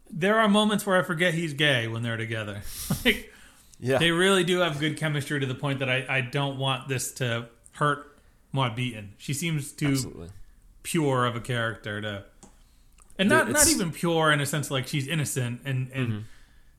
[0.09, 2.61] there are moments where i forget he's gay when they're together
[3.05, 3.33] like
[3.79, 6.87] Yeah, they really do have good chemistry to the point that i, I don't want
[6.87, 8.19] this to hurt
[8.51, 10.29] maud beaton she seems too absolutely.
[10.83, 12.25] pure of a character to
[13.19, 16.19] and not not even pure in a sense like she's innocent and and Mm-hmm.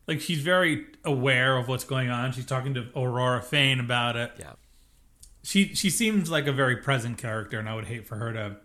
[0.09, 4.33] like she's very aware of what's going on she's talking to aurora Fane about it
[4.39, 4.53] Yeah.
[5.43, 8.57] she she seems like a very present character and i would hate for her to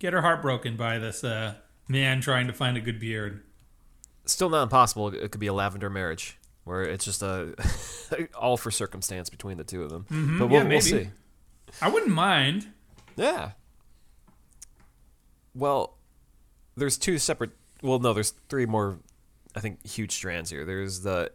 [0.00, 1.54] get her heart broken by this uh
[1.88, 3.42] man trying to find a good beard
[4.24, 5.08] Still not impossible.
[5.08, 6.36] It could be a lavender marriage
[6.68, 7.54] where it's just a
[8.38, 10.06] all for circumstance between the two of them.
[10.38, 10.68] But we'll, Mm-hmm.
[10.70, 11.10] Yeah, we'll see.
[11.82, 12.68] i wouldn't mind
[13.16, 13.52] Yeah.
[15.54, 15.96] Well,
[16.76, 17.50] there's two separate.
[17.82, 18.98] Well, no, there's three more.
[19.56, 20.64] I think huge strands here.
[20.64, 21.32] There's the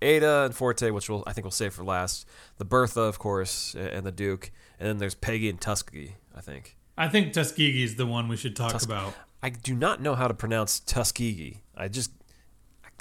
[0.00, 2.26] Ada and Forte, which we'll I think we'll save for last.
[2.58, 6.16] The Bertha, of course, and the Duke, and then there's Peggy and Tuskegee.
[6.34, 6.76] I think.
[6.98, 10.14] i think tuskegee is the one we should talk Tus- about I do not know
[10.14, 11.62] how to pronounce Tuskegee.
[11.76, 12.10] I just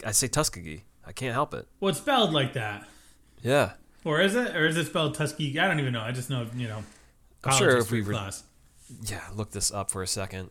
[0.06, 0.84] I say Tuskegee.
[1.08, 1.68] I can't help it.
[1.80, 2.86] well it's spelled like that
[3.42, 3.74] Yeah.
[4.04, 6.48] or is it or is it spelled tuskegee i don't even know i just know
[6.56, 6.84] you know
[7.42, 8.44] college sure if we re- class
[9.06, 10.50] Yeah, look this up for a second.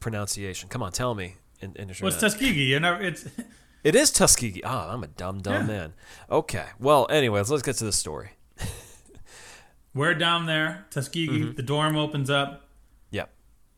[0.00, 0.68] Pronunciation.
[0.70, 1.36] Come on, tell me.
[1.60, 3.26] In, in well, it's tuskegee you know it's
[3.84, 4.60] It is Tuskegee.
[4.62, 5.66] Oh, I'm a dumb, dumb Yeah.
[5.66, 5.92] man.
[6.30, 6.66] Okay.
[6.78, 8.32] Well, anyways, let's get to the story.
[9.94, 11.28] We're down there, Tuskegee.
[11.44, 11.54] Mm-hmm.
[11.54, 12.68] The dorm opens up,
[13.10, 13.30] Yep.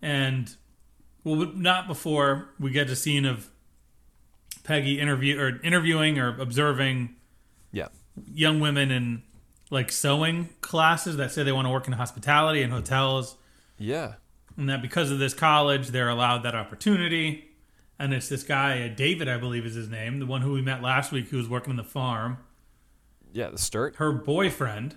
[0.02, 0.56] and
[1.22, 3.48] well, not before we get a scene of
[4.62, 7.16] Peggy interview or interviewing or observing
[7.72, 7.92] Yep.
[8.32, 9.22] young women in
[9.70, 13.36] like sewing classes that say they want to work in hospitality and hotels,
[13.78, 14.14] Yeah.
[14.56, 17.48] and that because of this college, they're allowed that opportunity.
[17.98, 20.60] And it's this guy, uh, David, I believe is his name, the one who we
[20.60, 22.38] met last week, who was working in the farm.
[23.32, 23.48] Yeah.
[23.50, 23.96] The Sturt.
[23.96, 24.96] Her boyfriend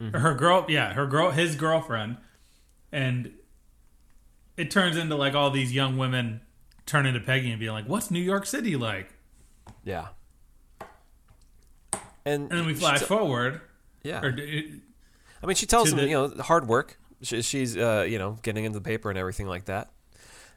[0.00, 2.18] or her girl, yeah, her girl, his girlfriend,
[2.92, 3.32] and
[4.56, 6.40] it turns into like all these young women
[6.86, 9.12] turn into Peggy and being like, "What's New York City like?"
[9.84, 10.08] Yeah.
[12.26, 13.60] And, And then we flash t- forward,
[14.02, 14.22] yeah.
[14.22, 14.80] or d-
[15.42, 16.98] I mean, she tells to him, the- you know, hard work.
[17.22, 19.90] She, she's, uh, you know, getting into the paper and everything like that.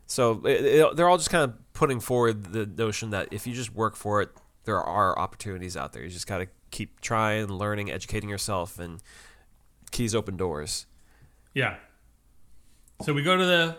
[0.06, 3.54] So it, it- they're all just kind of putting forward the notion that if you
[3.54, 4.30] just work for it,
[4.64, 6.04] there are opportunities out there.
[6.04, 9.02] You just got to keep trying, learning, educating yourself, and
[9.92, 10.86] keys open doors.
[11.54, 11.76] yeah.
[13.04, 13.78] So we go to the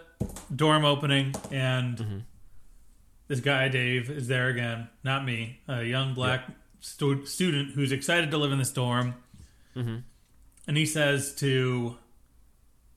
[0.54, 2.18] dorm opening, and Mm-hmm.
[3.28, 6.48] This guy Dave is there again, not me, a young black
[6.80, 9.14] stu- student who's excited to live in this dorm,
[9.76, 9.96] Mm-hmm.
[10.66, 11.96] and he says to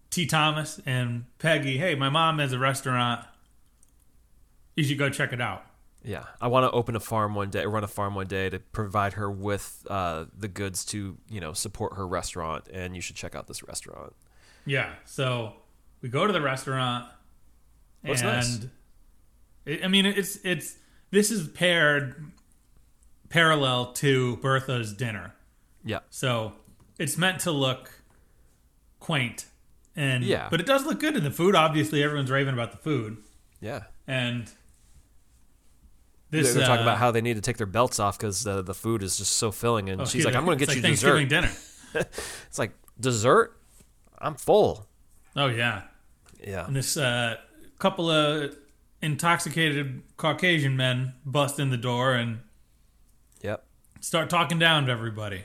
[0.09, 0.25] T.
[0.25, 3.25] Thomas and Peggy, "Hey, my mom has a restaurant.
[4.75, 5.63] You should go check it out."
[6.03, 8.57] Yeah, I want to open a farm one day, run a farm one day to
[8.57, 13.15] provide her with uh, the goods to, you know, support her restaurant, and you should
[13.15, 14.13] check out this restaurant.
[14.65, 14.93] Yeah.
[15.05, 15.53] So
[16.01, 17.05] we go to the restaurant,
[18.03, 18.59] Looks and nice.
[19.67, 20.77] I mean, it's it's
[21.11, 22.31] this is paired
[23.29, 25.33] parallel to Bertha's dinner,
[25.85, 26.53] Yeah, so
[26.99, 27.91] it's meant to look
[28.99, 29.45] quaint,
[29.95, 30.47] and Yeah.
[30.49, 31.55] but it does look good in the food.
[31.55, 33.17] Obviously, everyone's raving about the food,
[33.61, 33.83] yeah.
[34.07, 34.47] and
[36.29, 38.43] They're, this they're talking uh, about how they need to take their belts off because
[38.43, 40.69] the, the food is just so filling, and oh, she's like, "I'm going to get
[40.69, 41.41] like you Thanksgiving dessert."
[41.93, 42.05] dinner.
[42.47, 43.57] It's like dessert.
[44.17, 44.87] I'm full.
[45.35, 45.81] Oh yeah,
[46.45, 47.35] Yeah, and this uh,
[47.79, 48.55] couple of
[49.01, 52.39] intoxicated Caucasian men bust in the door and
[53.41, 53.65] yep.
[53.99, 55.43] start talking down to everybody.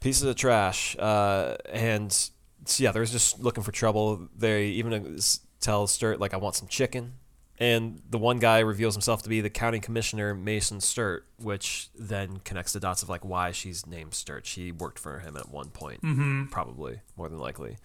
[0.00, 2.30] Pieces of trash, uh, and
[2.76, 4.28] yeah, they're just looking for trouble.
[4.36, 5.20] They even uh,
[5.60, 7.14] tell Sturt like, "I want some chicken."
[7.60, 12.38] And the one guy reveals himself to be the county commissioner Mason Sturt, which then
[12.44, 14.46] connects the dots of like why she's named Sturt.
[14.46, 16.46] She worked for him at one point, mm-hmm.
[16.46, 17.78] probably more than likely.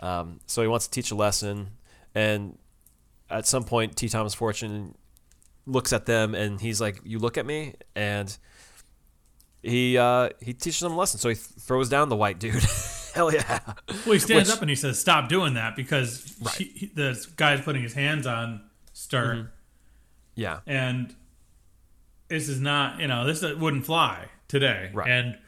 [0.00, 1.72] Um, so he wants to teach a lesson,
[2.14, 2.56] and
[3.30, 4.08] at some point, T.
[4.08, 4.94] Thomas Fortune
[5.66, 8.36] looks at them and he's like, "You look at me," and
[9.62, 11.18] he uh, he teaches them a lesson.
[11.20, 12.62] So he th- throws down the white dude.
[13.14, 13.60] Hell yeah!
[14.06, 17.26] Well, he stands Which- up and he says, "Stop doing that," because she, he, the
[17.36, 18.62] guy's putting his hands on
[18.92, 19.46] Sturt, Mm-hmm.
[20.36, 21.14] Yeah, and
[22.28, 24.90] this is not, you know, this wouldn't fly today.
[24.94, 25.10] Right.
[25.10, 25.38] And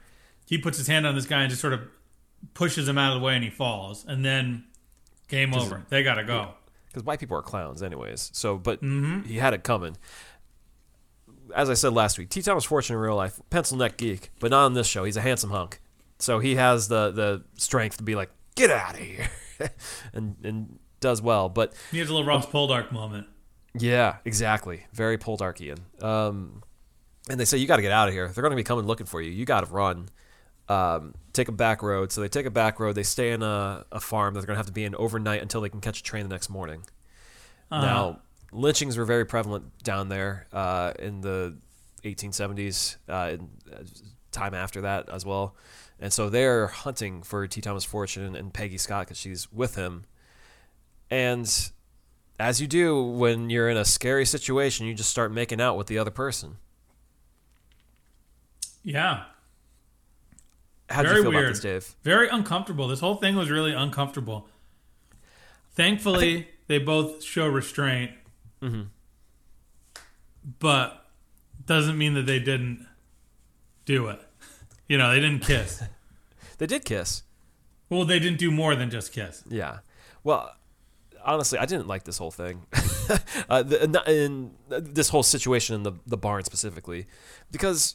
[0.46, 1.82] he puts his hand on this guy and just sort of
[2.54, 4.04] pushes him out of the way, and he falls.
[4.04, 4.64] And then
[5.28, 5.84] game over.
[5.90, 6.54] They gotta go.
[6.90, 8.30] Because white people are clowns, anyways.
[8.34, 9.22] So, but Mm-hmm.
[9.28, 9.96] he had it coming.
[11.54, 12.42] As I said last week, T.
[12.42, 15.02] Thomas Fortune in real life, pencil neck geek, but not on this show.
[15.04, 15.80] He's a handsome hunk,
[16.18, 19.28] so he has the the strength to be like, "Get out of here,"
[20.12, 21.48] and and does well.
[21.48, 23.26] But He has a little Ross Poldark moment.
[23.74, 24.86] Yeah, exactly.
[24.92, 25.78] Very Poldarkian.
[26.02, 26.62] Um,
[27.28, 28.28] and they say you got to get out of here.
[28.28, 29.30] They're going to be coming looking for you.
[29.30, 30.08] You got to run.
[30.70, 32.12] Um, take a back road.
[32.12, 32.94] So they take a back road.
[32.94, 35.42] They stay in a, a farm that they're going to have to be in overnight
[35.42, 36.82] until they can catch a train the next morning.
[37.72, 37.84] Uh-huh.
[37.84, 38.20] Now,
[38.52, 41.56] lynchings were very prevalent down there uh, in the
[42.04, 43.36] 1870s, uh, uh,
[44.30, 45.56] time after that as well.
[45.98, 47.60] And so they're hunting for T.
[47.60, 50.04] Thomas Fortune and Peggy Scott because she's with him.
[51.10, 51.52] And
[52.38, 55.88] as you do when you're in a scary situation, you just start making out with
[55.88, 56.58] the other person.
[58.84, 59.24] Yeah,
[60.90, 61.44] How do Very you feel weird.
[61.44, 61.94] about this, Dave?
[62.02, 62.88] very uncomfortable.
[62.88, 64.48] This whole thing was really uncomfortable.
[65.74, 68.10] Thankfully, they both show restraint,
[68.60, 68.82] Mm-hmm.
[70.58, 71.06] but
[71.66, 72.86] doesn't mean that they didn't
[73.84, 74.20] do it.
[74.88, 75.82] You know, they didn't kiss.
[76.58, 77.22] They did kiss.
[77.88, 79.42] well, they didn't do more than just kiss.
[79.48, 79.78] Yeah.
[80.22, 80.54] Well,
[81.24, 82.66] honestly, I didn't like this whole thing.
[83.48, 87.06] uh, the, in- in this whole situation in the the barn specifically,
[87.50, 87.94] because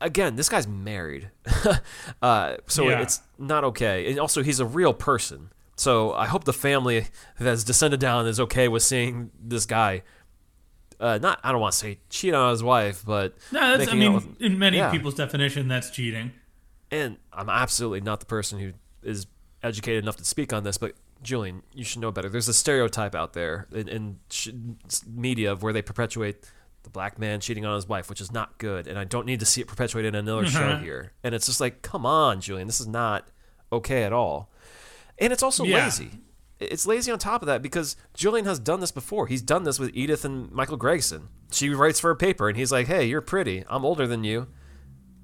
[0.00, 1.30] again, this guy's married,
[2.22, 3.00] uh, so Yeah.
[3.02, 4.10] it's not okay.
[4.10, 5.50] And also, he's a real person.
[5.76, 7.06] So I hope the family
[7.38, 10.02] that has descended down is okay with seeing this guy.
[11.00, 13.94] Uh, not I don't want to say cheat on his wife, but No, that's, I
[13.94, 14.90] mean, with- in many Yeah.
[14.90, 16.32] people's definition, that's cheating.
[16.90, 19.26] and I'm absolutely not the person who is
[19.62, 22.28] educated enough to speak on this, but Julian, you should know better.
[22.28, 24.18] There's a stereotype out there in, in
[25.06, 26.44] media of where they perpetuate
[26.88, 29.40] the black man cheating on his wife, which is not good, and I don't need
[29.40, 30.82] to see it perpetuated in another show Mhm.
[30.82, 31.12] here.
[31.22, 33.28] And it's just like, come on, Julian, this is not
[33.72, 34.50] okay at all.
[35.18, 35.84] And it's also Yeah.
[35.84, 36.10] lazy.
[36.60, 39.26] It's lazy on top of that because Julian has done this before.
[39.28, 41.28] He's done this with Edith and Michael Gregson.
[41.52, 43.64] She writes for a paper, and he's like, "Hey, you're pretty.
[43.68, 44.48] I'm older than you.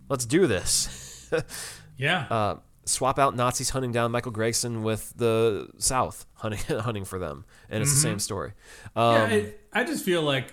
[0.09, 1.29] Let's do this."
[1.96, 2.27] Yeah.
[2.31, 7.44] uh, swap out Nazis hunting down Michael Gregson with the South hunting hunting for them,
[7.70, 8.53] and it's the same story.
[8.96, 10.53] Um, yeah, it, I just feel like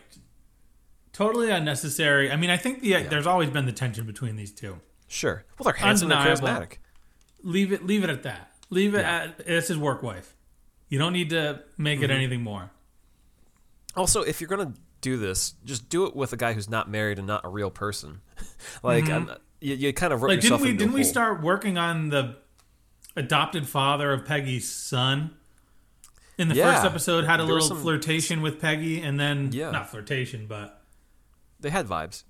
[1.13, 2.31] totally unnecessary.
[2.31, 4.79] I mean, I think the there's always been the tension between these two.
[5.07, 5.45] sure.
[5.57, 6.77] Well, they're handsome and charismatic.
[7.43, 8.51] leave it leave it at that.
[8.69, 9.23] Leave it Yeah.
[9.23, 10.35] at it's his work wife.
[10.89, 12.03] You don't need to make Mm-hmm.
[12.05, 12.71] it anything more.
[13.95, 17.17] Also, if you're gonna do this, just do it with a guy who's not married
[17.17, 18.21] and not a real person.
[18.83, 20.51] like, I'm, you, you kind of wrote Mm-hmm.
[20.51, 22.37] Like didn't we didn't we start working on the
[23.15, 25.35] adopted father of Peggy's son?
[26.37, 26.73] In the Yeah.
[26.73, 29.69] first episode, had a There little some- flirtation with Peggy, and then Yeah.
[29.71, 30.80] not flirtation, but
[31.61, 32.23] They had vibes.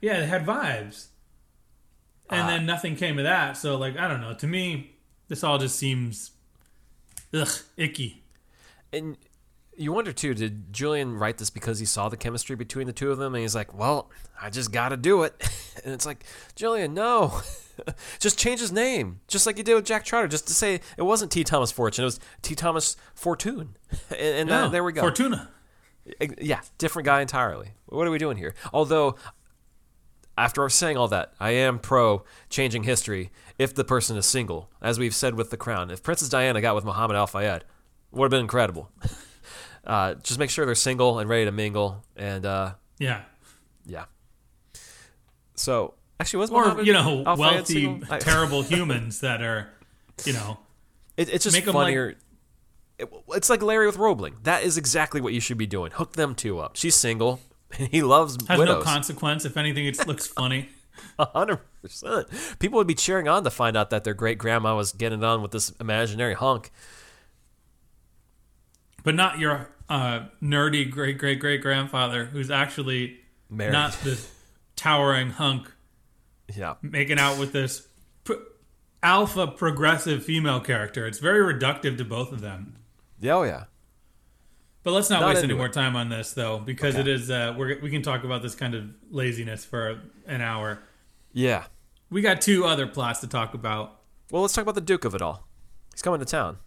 [0.00, 1.08] yeah, they had vibes.
[2.30, 2.46] And Ah.
[2.46, 3.56] then nothing came of that.
[3.56, 4.34] So like I don't know.
[4.34, 4.96] To me,
[5.28, 6.30] this all just seems
[7.34, 8.22] ugh icky.
[8.92, 9.16] And
[9.76, 13.10] you wonder too, did Julian write this because he saw the chemistry between the two
[13.12, 14.10] of them and he's like, Well,
[14.40, 15.34] I just gotta do it
[15.84, 17.40] and it's like, Julian, no.
[18.18, 19.20] just change his name.
[19.28, 21.44] Just like you did with Jack Trotter, just to say it wasn't T.
[21.44, 22.54] Thomas Fortune, it was T.
[22.54, 23.76] Thomas Fortune.
[24.10, 25.00] And, and No, that, there we go.
[25.00, 25.48] Fortuna.
[26.40, 27.72] Yeah, different guy entirely.
[27.86, 28.54] What are we doing here?
[28.72, 29.16] Although,
[30.36, 34.98] after saying all that, I am pro changing history if the person is single, as
[34.98, 35.90] we've said with the crown.
[35.90, 37.64] If Princess Diana got with Muhammad Al Fayed,
[38.12, 38.90] would have been incredible.
[39.86, 43.22] uh, just make sure they're single and ready to mingle, and uh, Yeah.
[43.84, 44.04] yeah.
[45.54, 48.00] So actually, was Or you know, Al wealthy?
[48.20, 49.68] Terrible humans that are,
[50.24, 50.58] you know,
[51.16, 52.14] It, it's just Make 'em like- funnier.
[52.98, 54.36] It- it's like Larry with Roebling.
[54.42, 55.92] That is exactly what you should be doing.
[55.92, 56.76] Hook them two up.
[56.76, 57.40] She's single.
[57.76, 58.78] He loves has widows.
[58.78, 59.44] no consequence.
[59.44, 60.70] If anything, it looks funny.
[61.18, 62.26] A hundred percent.
[62.58, 65.42] People would be cheering on to find out that their great grandma was getting on
[65.42, 66.70] with this imaginary hunk.
[69.04, 73.18] But not your uh, nerdy great great great grandfather who's actually
[73.50, 73.72] Married.
[73.72, 74.30] not this
[74.76, 75.70] towering hunk
[76.54, 76.74] Yeah.
[76.82, 77.86] making out with this
[78.24, 78.34] pr-
[79.02, 81.06] alpha progressive female character.
[81.06, 82.76] It's very reductive to both of them.
[83.20, 83.64] Yeah, oh yeah.
[84.84, 87.00] But let's not, Not waste any more time on this though, because Okay.
[87.02, 90.78] it is uh, we're, we can talk about this kind of laziness for an hour.
[91.32, 91.64] Yeah.
[92.10, 94.00] We got two other plots to talk about.
[94.30, 95.46] Well, let's talk about the Duke of it all.
[95.92, 96.58] He's coming to town.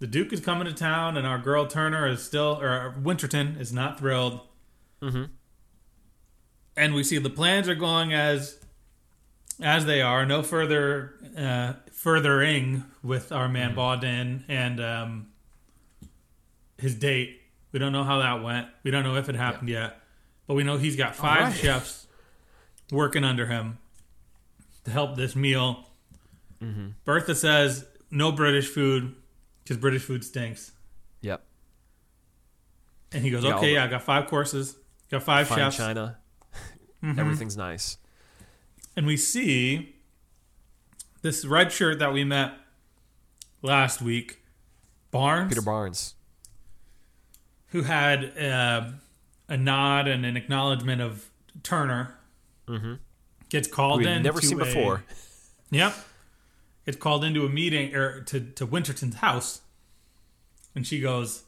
[0.00, 3.72] The Duke is coming to town, and our girl Turner is still, or Winterton is
[3.72, 4.40] not thrilled.
[5.00, 5.30] Mhm.
[6.76, 8.58] And we see the plans are going as
[9.60, 10.26] as they are.
[10.26, 13.78] No further uh, furthering with our man Mm-hmm.
[13.78, 15.26] Baudin and um,
[16.84, 17.40] his date.
[17.72, 18.68] We don't know how that went.
[18.84, 20.00] We don't know if it happened yet,
[20.46, 21.54] but we know he's got five right.
[21.54, 22.06] chefs
[22.92, 23.78] working under him
[24.84, 25.88] to help this meal.
[26.62, 26.88] Mm-hmm.
[27.04, 29.16] Bertha says no British food
[29.62, 30.72] because British food stinks.
[31.22, 31.42] Yep.
[33.12, 34.76] And he goes, Yeah, okay, yeah, I got five courses,
[35.10, 36.18] got five Fine chefs, China.
[37.02, 37.18] Mm-hmm.
[37.18, 37.96] Everything's nice.
[38.94, 39.96] and we see
[41.22, 42.52] this red shirt that we met
[43.62, 44.42] last week,
[45.10, 46.14] Barnes, Peter Barnes.
[47.74, 48.84] Who had uh,
[49.48, 51.28] a nod and an acknowledgement of
[51.64, 52.14] Turner,
[52.68, 52.94] mm-hmm.
[53.48, 54.22] gets called We've in.
[54.22, 55.02] never seen a- before.
[55.70, 55.92] Yep,
[56.86, 59.60] gets called into a meeting or to to Winterton's house,
[60.76, 61.42] and she goes,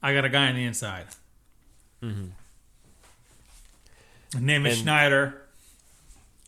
[0.00, 1.06] "I got a guy on the inside."
[2.00, 2.26] Mm-hmm.
[4.32, 5.40] His name is And- Schneider.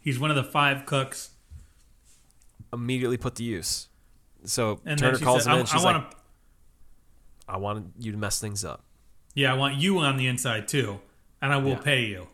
[0.03, 1.31] He's one of the five cooks.
[2.73, 3.89] Immediately put to use.
[4.45, 5.67] So And Turner calls said, him I, in.
[5.67, 6.17] She's I like, want to,
[7.49, 8.85] I want you to mess things up.
[9.37, 10.99] Yeah, I want you on the inside too,
[11.41, 11.79] and I will Yeah.
[11.81, 12.27] pay you.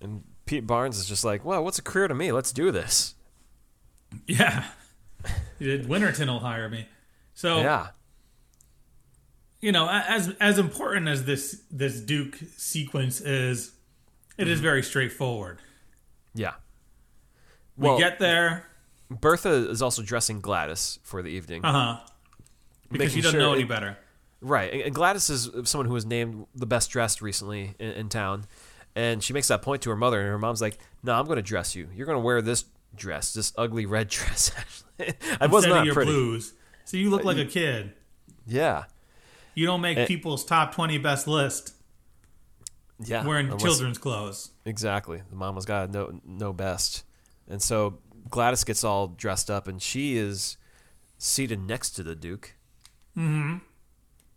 [0.00, 2.30] And Pete Barnes is just like, well, what's a career to me?
[2.30, 3.14] Let's do this.
[4.28, 4.64] Yeah,
[5.58, 6.86] Winterton will hire me.
[7.34, 7.88] So Yeah.
[9.60, 13.72] you know, as as important as this this Duke sequence is,
[14.38, 14.52] it Mm-hmm.
[14.52, 15.58] is very straightforward.
[16.34, 16.54] Yeah.
[17.76, 18.66] We Well, get there,
[19.10, 21.64] Bertha is also dressing Gladys for the evening.
[21.64, 22.00] uh huh,
[22.92, 23.98] because she doesn't sure know any it- better.
[24.40, 24.72] Right.
[24.72, 28.44] And and Gladys is someone who was named the best dressed recently in, in town.
[28.94, 31.36] And she makes that point to her mother, and her mom's like, No, I'm going
[31.36, 31.88] to dress you.
[31.94, 35.14] You're going to wear this dress, this ugly red dress, actually.
[35.40, 36.10] I was Instead not of your pretty.
[36.12, 37.92] blues, so you look like a kid.
[38.46, 38.84] Yeah.
[39.54, 40.06] You don't make Eh.
[40.06, 41.74] people's top twenty best list
[43.04, 43.24] Yeah.
[43.26, 44.50] wearing unless- children's clothes.
[44.64, 45.22] Exactly.
[45.30, 47.04] The mama's got to know, know best.
[47.48, 47.98] And so
[48.30, 50.56] Gladys gets all dressed up, and she is
[51.18, 52.54] seated next to the Duke.
[53.16, 53.58] Mm-hmm.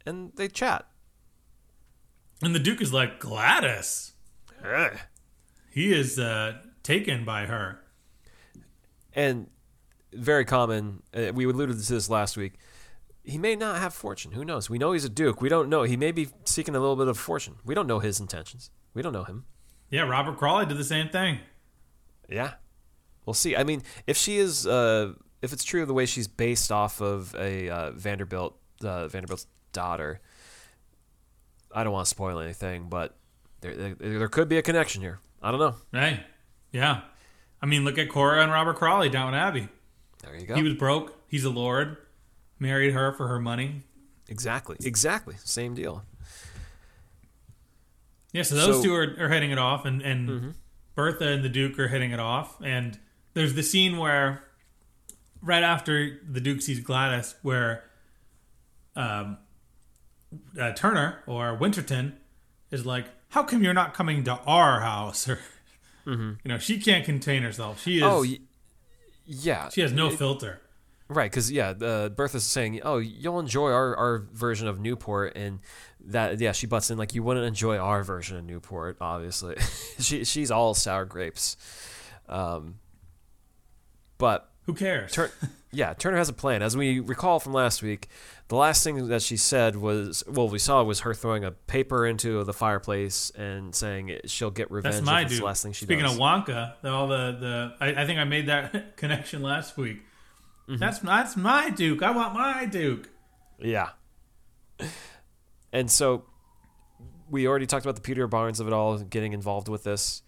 [0.05, 0.87] And they chat.
[2.41, 4.13] And the Duke is like Gladys.
[5.69, 7.79] He is uh, taken by her.
[9.13, 9.49] And
[10.13, 12.53] very common, uh, we alluded to this last week.
[13.23, 14.31] He may not have fortune.
[14.31, 14.69] Who knows?
[14.69, 15.41] We know he's a duke.
[15.41, 15.83] We don't know.
[15.83, 17.57] He may be seeking a little bit of fortune.
[17.63, 18.71] We don't know his intentions.
[18.93, 19.45] We don't know him.
[19.89, 21.39] Yeah, Robert Crawley did the same thing.
[22.27, 22.53] Yeah.
[23.25, 23.55] We'll see.
[23.55, 27.35] I mean, if she is, uh, if it's true the way she's based off of
[27.35, 30.19] a uh, Vanderbilt, uh, Vanderbilt's daughter,
[31.73, 33.15] I don't want to spoil anything, but
[33.61, 35.19] there, there, there could be a connection here.
[35.41, 35.75] I don't know.
[35.93, 36.21] Right?
[36.71, 37.01] Yeah.
[37.61, 39.67] I mean, look at Cora and Robert Crawley, Downton Abbey.
[40.23, 40.55] There you go.
[40.55, 41.13] He was broke.
[41.27, 41.97] He's a lord.
[42.59, 43.83] Married her for her money.
[44.27, 44.75] exactly.
[44.81, 45.35] Exactly.
[45.43, 46.03] Same deal.
[48.31, 50.49] Yeah, so those So- two are, are hitting it off, and, and Mm-hmm.
[50.95, 52.61] Bertha and the Duke are hitting it off.
[52.61, 52.99] And
[53.33, 54.43] there's the scene where,
[55.41, 57.85] right after the Duke sees Gladys, where
[58.97, 59.37] um,
[60.59, 62.17] uh, Turner or Winterton
[62.71, 65.27] is like, "How come you're not coming to our house?"
[66.07, 67.81] Or you know, she can't contain herself.
[67.83, 68.03] She is.
[68.03, 68.11] Mm-hmm.
[68.11, 68.39] Oh, y-
[69.25, 69.69] yeah.
[69.69, 70.59] she has no filter.
[71.07, 75.59] Right, because yeah, the Bertha's saying, "Oh, you'll enjoy our, our version of Newport," and
[76.05, 78.97] that yeah, she butts in like you wouldn't enjoy our version of Newport.
[79.01, 79.55] Obviously,
[79.99, 81.57] she she's all sour grapes.
[82.27, 82.75] Um,
[84.19, 85.11] but Who cares?
[85.11, 85.31] Tur-
[85.71, 86.61] yeah, Turner has a plan.
[86.61, 88.07] As we recall from last week,
[88.49, 92.05] the last thing that she said was, well, we saw was her throwing a paper
[92.05, 94.93] into the fireplace and saying she'll get revenge.
[94.93, 95.39] That's my if it's Duke.
[95.39, 95.95] the last thing she did.
[95.95, 96.13] Speaking does.
[96.13, 100.03] of Wonka, all the the I, I think I made that connection last week.
[100.67, 100.77] Mm-hmm.
[100.77, 102.03] That's that's my Duke.
[102.03, 103.09] I want my Duke.
[103.57, 103.89] Yeah.
[105.73, 106.25] And so
[107.27, 110.21] we already talked about the Peter Barnes of it all getting involved with this.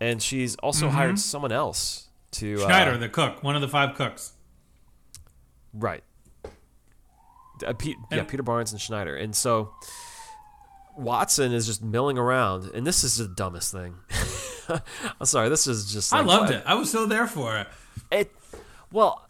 [0.00, 2.64] And she's also hired someone else to Mm-hmm.
[2.64, 4.32] Schneider, uh, the cook, one of the five cooks.
[5.72, 6.02] right.
[7.64, 9.14] Uh, Pete, yeah, Peter Barnes and Schneider.
[9.16, 9.72] And so
[10.96, 13.94] Watson is just milling around, and this is the dumbest thing.
[15.20, 16.12] I'm sorry, this is just.
[16.12, 16.62] I loved it.
[16.66, 17.68] I was so there for it.
[18.10, 18.32] It
[18.90, 19.28] well,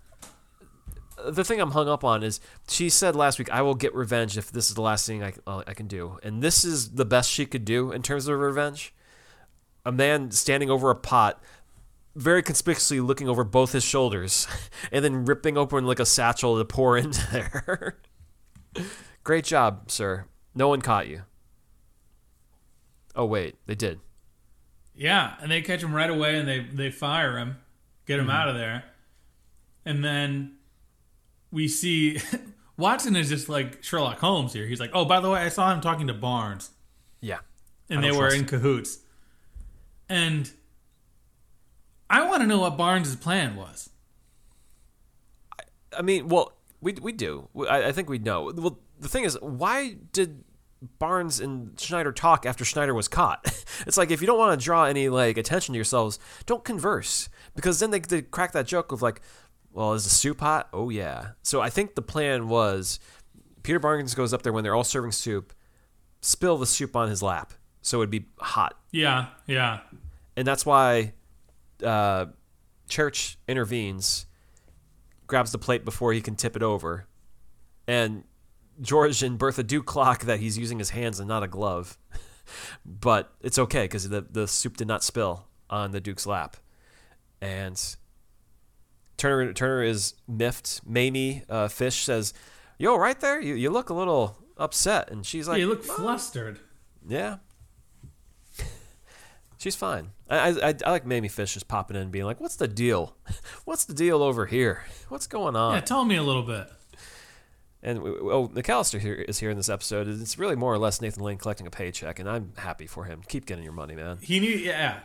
[1.28, 4.38] the thing I'm hung up on is she said last week, "I will get revenge
[4.38, 7.05] if this is the last thing I, uh, I can do," and this is the
[7.05, 8.94] best she could do in terms of revenge.
[9.84, 11.42] A man standing over a pot,
[12.15, 14.47] very conspicuously looking over both his shoulders,
[14.93, 17.99] and then ripping open like a satchel to pour into there.
[19.25, 20.27] Great job, sir.
[20.55, 21.23] No one caught you.
[23.15, 24.01] Oh wait, they did.
[24.95, 27.57] Yeah, and they catch him right away, and they they fire him,
[28.07, 28.29] get Mm-hmm.
[28.29, 28.85] him out of there,
[29.85, 30.57] and then
[31.51, 32.21] we see
[32.77, 34.67] Watson is just like Sherlock Holmes here.
[34.67, 36.71] He's like, "Oh, by the way, I saw him talking to Barnes,
[37.21, 37.39] Yeah.
[37.91, 38.99] and they were in cahoots."
[40.09, 40.51] And
[42.13, 43.91] I want to know what Barnes' plan was.
[45.97, 47.49] I mean, well, we we do.
[47.53, 48.53] We- I, I think we know.
[48.55, 50.45] Well, the thing is, why did
[50.99, 53.41] Barnes and Schneider talk after Schneider was caught?
[53.87, 57.29] it's like if you don't want to draw any like attention to yourselves, don't converse
[57.57, 59.21] because then they they crack that joke of like,
[59.73, 60.69] well, is the soup hot?
[60.73, 61.31] Oh yeah.
[61.43, 63.01] So I think the plan was
[63.63, 65.53] Peter Barnes goes up there when they're all serving soup,
[66.21, 67.55] spill the soup on his lap
[67.85, 69.81] so it'd be hot, Yeah, yeah,
[70.37, 71.15] and that's why
[71.83, 72.26] uh,
[72.89, 74.26] Church intervenes,
[75.26, 77.07] grabs the plate before he can tip it over,
[77.87, 78.24] and
[78.80, 81.99] George and Bertha do clock that he's using his hands and not a glove,
[82.85, 86.57] but it's okay because the the soup did not spill on the Duke's lap,
[87.41, 87.97] and
[89.16, 90.80] Turner Turner is miffed.
[90.87, 92.35] Mamie uh, Fish says,
[92.78, 96.59] "Yo, right there, you you look a little upset," and she's like, you look flustered.
[97.07, 97.37] yeah.
[99.63, 100.11] She's fine.
[100.29, 103.15] I, I, I like Mamie Fish just popping in and being like, "What's the deal?
[103.65, 104.83] What's the deal over here?
[105.09, 106.69] What's going on?" Yeah, tell me a little bit.
[107.81, 110.09] And oh, McAllister here is here in this episode.
[110.09, 113.23] It's really more or less Nathan Lane collecting a paycheck, and I'm happy for him.
[113.29, 114.19] Keep getting your money, man.
[114.21, 114.99] He need, yeah,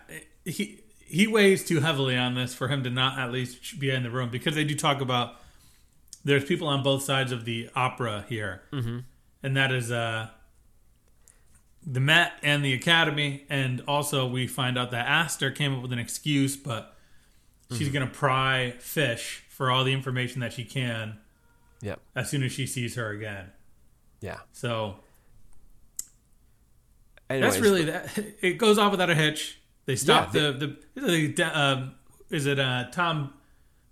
[0.44, 4.02] he he weighs too heavily on this for him to not at least be in
[4.02, 5.36] the room because they do talk about
[6.26, 9.00] there's people on both sides of the opera here, mm-hmm.
[9.44, 10.30] and that is uh
[11.90, 15.94] the Met and the Academy, and also we find out that Astor came up with
[15.94, 16.96] an excuse, but
[17.72, 21.18] she's gonna pry Fish for all the information that she can
[21.82, 22.00] Yep.
[22.16, 23.52] as soon as she sees her again.
[24.20, 24.40] Yeah.
[24.52, 24.98] So
[27.30, 28.18] Anyways, That's really that.
[28.42, 29.60] It goes off without a hitch.
[29.86, 31.28] They stop Yeah, the the.
[31.36, 31.96] the um,
[32.30, 33.34] is it uh, Tom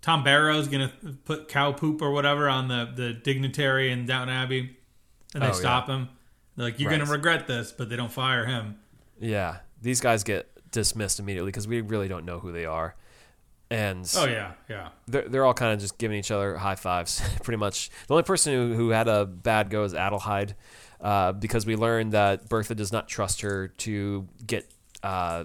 [0.02, 0.92] Tom Barrow's gonna
[1.24, 4.76] put cow poop or whatever on the the dignitary in Downton Abbey,
[5.34, 6.08] and they Oh, stop him.
[6.56, 6.98] They're like, "You're Right.
[6.98, 8.76] gonna regret this," but they don't fire him.
[9.20, 12.94] Yeah, these guys get dismissed immediately because we really don't know who they are,
[13.70, 14.88] and Oh yeah, yeah.
[15.08, 17.90] they're, they're all kind of just giving each other high fives, pretty much.
[18.08, 20.54] The only person who, who had a bad go is Adelheid,
[21.00, 24.70] uh, because we learned that Bertha does not trust her to get,
[25.02, 25.44] uh,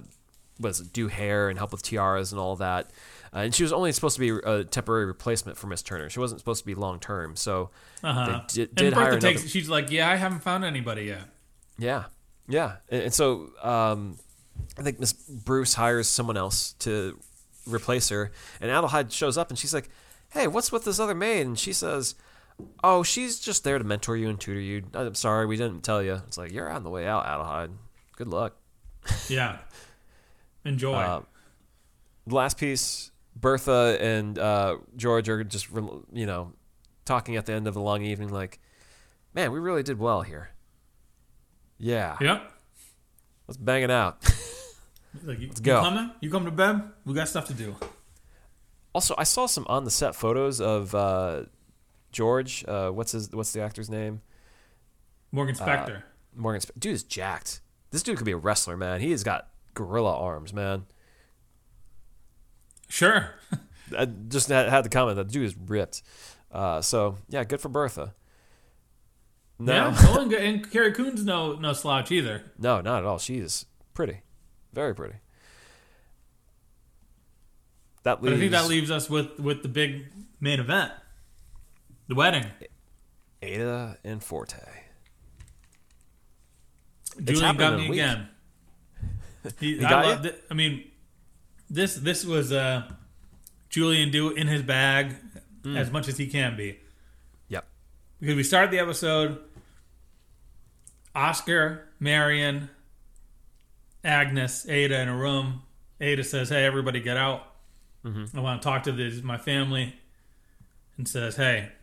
[0.63, 2.91] it, do hair and help with tiaras and all that.
[3.33, 6.09] Uh, and she was only supposed to be a temporary replacement for Miss Turner.
[6.09, 7.35] She wasn't supposed to be long term.
[7.35, 7.69] So
[8.03, 8.25] Uh-huh.
[8.25, 9.33] they did, and did Bertha hire another.
[9.33, 9.47] takes.
[9.49, 11.21] She's like, "Yeah, I haven't found anybody yet."
[11.77, 12.05] Yeah,
[12.47, 14.17] yeah, and, and so um,
[14.77, 17.17] I think Miss Bruce hires someone else to
[17.65, 19.89] replace her, and Adelheid shows up and she's like,
[20.31, 22.15] "Hey, what's with this other maid?" And she says,
[22.83, 24.83] "Oh, she's just there to mentor you and tutor you.
[24.93, 27.69] I'm sorry, we didn't tell you." It's like you're on the way out, Adelheid.
[28.17, 28.55] Good luck.
[29.29, 29.59] Yeah.
[30.65, 30.93] Enjoy.
[30.95, 31.21] Uh,
[32.27, 35.67] the last piece Bertha and uh, George are just
[36.13, 36.53] you know
[37.05, 38.59] talking at the end of the long evening, like,
[39.33, 40.49] man, we really did well here.
[41.77, 42.41] Yeah, Yeah.
[43.47, 44.23] let's bang it out.
[45.25, 45.81] Like, you, go.
[45.81, 46.11] You coming?
[46.21, 46.83] You come to bed?
[47.03, 47.75] We got stuff to do.
[48.95, 51.43] Also, I saw some on the set photos of uh,
[52.13, 52.63] George.
[52.65, 53.29] Uh, what's his?
[53.31, 54.21] What's the actor's name?
[55.33, 56.03] Morgan Spector.
[56.33, 56.61] Morgan.
[56.63, 57.59] Sp- dude is jacked.
[57.91, 59.01] This dude could be a wrestler, man.
[59.01, 60.85] He has got gorilla arms, man.
[62.91, 63.35] Sure.
[63.97, 66.03] I just had, had to comment that dude is ripped.
[66.51, 68.13] Uh, so yeah, good for Bertha.
[69.59, 70.37] No, Yeah.
[70.37, 72.51] And, Carrie Coon's no no slouch either.
[72.57, 73.19] no, not at all.
[73.19, 74.21] She is pretty,
[74.73, 75.15] very pretty.
[78.03, 80.07] That But I think that leaves us with with the big
[80.39, 80.91] main event,
[82.07, 82.45] the wedding.
[83.43, 84.57] Ada and Forte.
[87.23, 88.27] Julian got me again.
[89.59, 90.43] He, He I got loved it.
[90.51, 90.90] I mean,
[91.71, 92.83] this this was uh,
[93.69, 95.15] Julian do in his bag
[95.63, 95.77] Mm.
[95.77, 96.79] as much as he can be
[97.49, 97.67] Yep.
[98.19, 99.37] because we started the episode.
[101.13, 102.69] Oscar, Marian,
[104.03, 105.61] Agnes, Ada in a room.
[105.99, 107.45] Ada says, "Hey, everybody, get out.
[108.03, 108.35] Mm-hmm.
[108.35, 109.95] I want to talk to this my family."
[110.97, 111.73] And says, "Hey,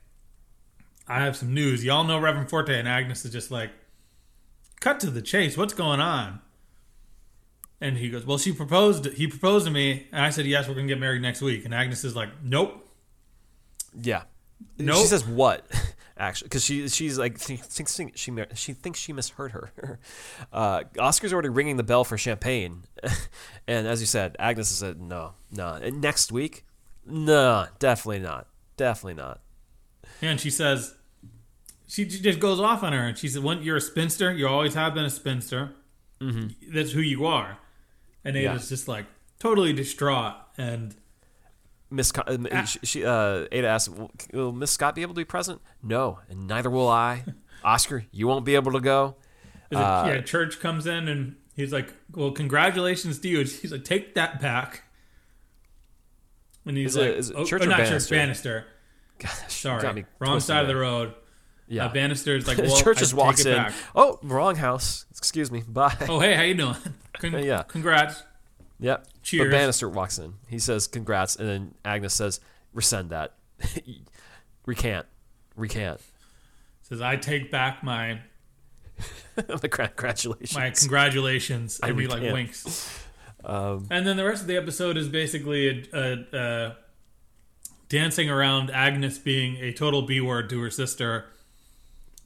[1.07, 1.85] I have some news.
[1.85, 3.71] Y'all know Reverend Forte." And Agnes is just like,
[4.81, 5.57] "Cut to the chase.
[5.57, 6.41] What's going on?"
[7.81, 9.07] And he goes, "Well, she proposed.
[9.07, 10.67] He proposed to me, and I said yes.
[10.69, 12.85] We're gonna get married next week." And Agnes is like, "Nope."
[14.01, 14.23] Yeah.
[14.79, 15.67] No She says what?
[16.17, 19.71] Actually, because she she's like th- thinks she mi- she thinks she misheard her.
[20.53, 22.85] Uh, Oscar's already ringing the bell for champagne,
[23.69, 25.75] and as you said, Agnes has said no, no.
[25.75, 26.65] And next week,
[27.07, 29.41] no, definitely not, definitely not.
[30.23, 30.95] And she says,
[31.87, 34.75] she just goes off on her, and she said, "When you're a spinster, you always
[34.75, 35.73] have been a spinster.
[36.21, 36.75] Mm-hmm.
[36.75, 37.59] That's who you are."
[38.25, 38.53] And Yeah.
[38.53, 39.07] Ada's just like
[39.39, 40.95] totally distraught, and
[41.91, 45.25] Miss uh, she, she uh, Ada asked, "Will- "Will Miss Scott be able to be
[45.25, 47.25] present?" No, and neither will I.
[47.65, 49.17] Oscar, you won't be able to go.
[49.73, 54.15] Uh, yeah, church comes in, and he's like, "Well, congratulations to you." She's like, "Take
[54.15, 54.83] that back."
[56.67, 57.99] And he's Is like, is it oh, church oh, or not Bannister?
[57.99, 58.67] church, Bannister.
[59.19, 61.15] Gosh, Sorry, wrong side of the road.
[61.69, 63.55] Yeah, Uh, Bannister's like, well, church just walks in.
[63.57, 63.73] back.
[63.95, 65.05] Oh, wrong house.
[65.11, 65.63] Excuse me.
[65.69, 65.95] Bye.
[66.09, 66.77] Oh, hey, how you doing?
[67.19, 67.63] Con- Yeah.
[67.65, 68.23] Congrats.
[68.81, 69.07] Yep.
[69.23, 69.45] Cheers.
[69.45, 70.35] But Bannister walks in.
[70.49, 72.41] He says, "Congrats," and then Agnes says,
[72.73, 73.35] "Rescind that.
[74.67, 75.07] Recant.
[75.57, 76.01] Recant."
[76.83, 78.21] Says, I take back my
[79.37, 80.55] the congratulations.
[80.57, 83.05] my congratulations I and he like winks
[83.45, 86.77] Um, and then the rest of the episode is basically a, a, a
[87.89, 91.27] dancing around agnes being a total b word to her sister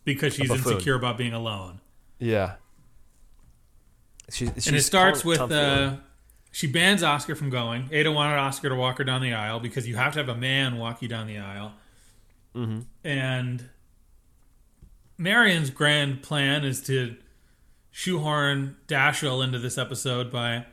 [0.05, 1.81] because she's insecure about being alone
[2.19, 2.55] yeah.
[4.31, 5.97] She, and it starts with uh,
[6.53, 9.87] she bans oscar from going ada wanted oscar to walk her down the aisle because
[9.89, 11.73] you have to have a man walk you down the aisle
[12.55, 12.81] Mm-hmm.
[13.03, 13.71] and
[15.19, 17.17] Marian's grand plan is to
[17.91, 20.67] shoehorn Dashiell into this episode by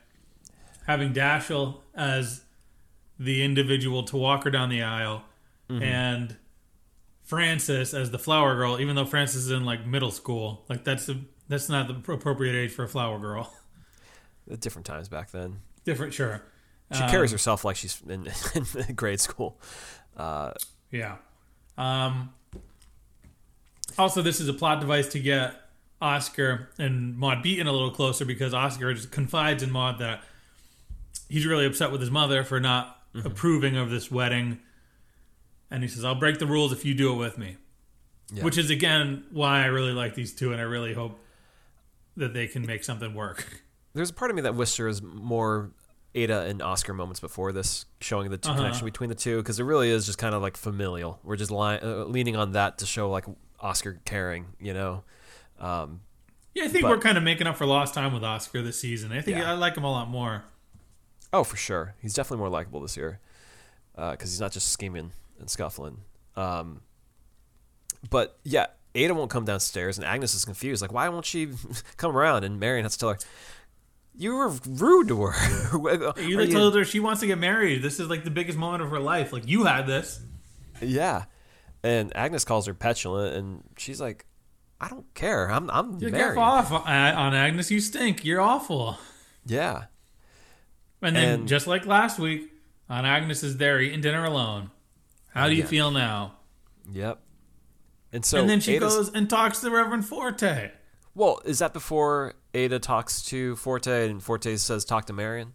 [0.88, 2.44] having Dashiell as
[3.20, 5.24] the individual to walk her down the aisle
[5.70, 5.84] Mm-hmm.
[5.84, 6.36] and
[7.30, 10.66] Frances as the flower girl, even though Frances is in like middle school.
[10.68, 13.54] Like that's the that's not the appropriate age for a flower girl.
[14.60, 15.60] Different times back then.
[15.86, 16.42] Different, sure.
[16.92, 18.28] She Um, carries herself like she's in,
[18.88, 19.62] in grade school.
[20.18, 20.54] Uh,
[20.90, 21.18] Yeah.
[21.78, 22.34] Um,
[23.98, 25.54] also, this is a plot device to get
[26.02, 30.24] Oscar and Maud Beaton a little closer because Oscar just confides in Maud that
[31.30, 34.60] he's really upset with his mother for not approving of this wedding.
[35.72, 37.58] And he says, I'll break the rules if you do it with me.
[38.34, 38.44] Yeah.
[38.44, 41.20] Which is, again, why I really like these two, and I really hope
[42.18, 43.46] that they can make something work.
[43.94, 45.72] there's a part of me that wishes there was more
[46.16, 48.60] Ada and Oscar moments before this, showing the two Uh-huh.
[48.60, 51.20] connection between the two, because it really is just kind of like familial.
[51.24, 53.26] We're just li- uh, leaning on that to show like
[53.60, 55.04] Oscar caring, you know.
[55.60, 56.02] Um,
[56.56, 58.80] Yeah, I think But- we're kind of making up for lost time with Oscar this
[58.80, 59.12] season.
[59.12, 59.52] I think Yeah.
[59.52, 60.44] I like him a lot more.
[61.32, 63.20] oh, for sure, he's definitely more likable this year
[63.96, 66.00] because he's not just scheming and scuffling.
[66.36, 66.82] Um,
[68.10, 70.82] but yeah, Ada won't come downstairs, and Agnes is confused.
[70.82, 71.50] Like, why won't she
[71.98, 72.44] come around?
[72.44, 73.18] And Marian has to tell her,
[74.16, 75.34] "You were rude to her."
[76.22, 77.82] You like told her she wants to get married.
[77.82, 79.32] This is like the biggest moment of her life.
[79.34, 80.22] Like you had this.
[80.82, 81.26] Yeah.
[81.84, 84.26] And Agnes calls her petulant, and she's like,
[84.82, 85.50] I don't care.
[85.52, 86.36] I'm I'm You married.
[86.36, 87.70] get off on Agnes.
[87.72, 88.24] You stink.
[88.26, 88.98] You're awful.
[89.46, 89.86] Yeah.
[91.02, 92.52] And then And- just like last week,
[92.90, 94.72] on Agnes is there eating dinner alone.
[95.34, 95.68] How do you Yeah.
[95.70, 96.36] feel now?
[96.92, 97.20] Yep.
[98.12, 100.72] And so and then she Ada's- goes and talks to Reverend Forte.
[101.16, 105.54] Well, is that before Ada talks to Forte and Forte says talk to Marian?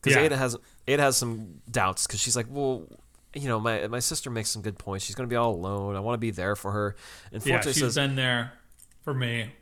[0.00, 0.22] because Yeah.
[0.24, 0.56] Ada has
[0.88, 2.86] Ada has some doubts because she's like, well,
[3.34, 5.04] you know, my my sister makes some good points.
[5.04, 5.96] She's gonna be all alone.
[5.96, 6.96] I want to be there for her.
[7.32, 8.52] And Yeah, Forte she's says, been there
[9.02, 9.52] for me.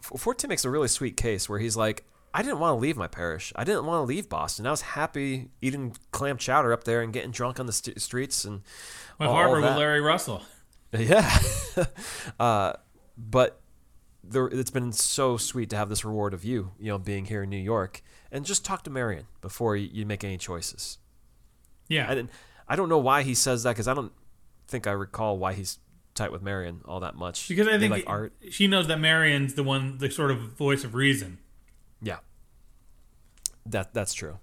[0.00, 2.04] Forte makes a really sweet case where he's like,
[2.34, 3.52] I didn't want to leave my parish.
[3.56, 4.66] I didn't want to leave Boston.
[4.66, 8.44] I was happy eating clam chowder up there and getting drunk on the st- streets
[8.44, 8.62] and
[9.18, 9.76] With all Harvard with.
[9.76, 10.42] Larry Russell.
[10.94, 11.38] Yeah.
[12.38, 12.74] uh,
[13.16, 13.62] but
[14.22, 17.44] there, it's been so sweet to have this reward of you, you know, being here
[17.44, 18.02] in New York.
[18.30, 20.98] And just talk to Marian before you, you make any choices.
[21.88, 22.10] Yeah.
[22.10, 22.30] I didn't.
[22.68, 24.12] I don't know why he says that because I don't
[24.68, 25.78] think I recall why he's
[26.14, 27.48] tight with Marian all that much.
[27.48, 28.34] because I think like art.
[28.50, 31.38] she knows that Marian's the one, the sort of voice of reason.
[32.02, 32.18] Yeah,
[33.66, 34.38] that that's true.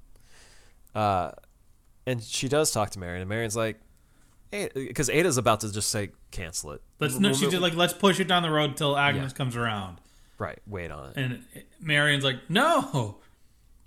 [0.95, 1.32] Uh,
[2.05, 3.80] and she does talk to Marian, and Marian's like,
[4.51, 6.82] because Ada's about to just say cancel it.
[6.99, 9.38] Let's no, she's just like, let's push it down the road till Agnes Yeah.
[9.38, 9.99] comes around.
[10.39, 11.18] right, wait on it.
[11.18, 11.43] And
[11.80, 13.18] Marian's like, no,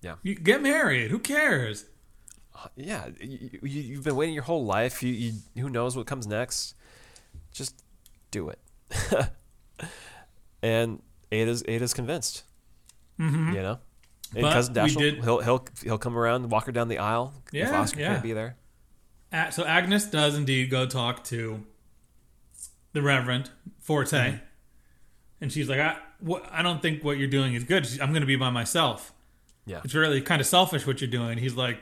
[0.02, 0.16] Yeah.
[0.22, 1.10] you get married.
[1.10, 1.86] Who cares?
[2.76, 5.02] yeah, you, you, you've been waiting your whole life.
[5.02, 6.74] You, you who knows what comes next?
[7.52, 7.82] Just
[8.30, 8.58] do it.
[10.62, 11.02] and
[11.32, 12.44] Ada's Ada's convinced.
[13.22, 13.52] Mm-hmm.
[13.54, 13.78] You know,
[14.34, 17.32] and But cousin Dashiell, did- he'll he'll he'll come around, walk her down the aisle
[17.48, 18.08] if Yeah, Oscar yeah.
[18.08, 18.56] can't be there.
[19.50, 21.64] So Agnes does indeed go talk to
[22.92, 23.50] the Reverend
[23.80, 24.36] Forte, Mm-hmm.
[25.40, 27.86] and she's like, I, what, I don't think what you're doing is good.
[28.00, 29.12] I'm going to be by myself.
[29.64, 31.38] Yeah, It's really kind of selfish what you're doing.
[31.38, 31.78] He's like,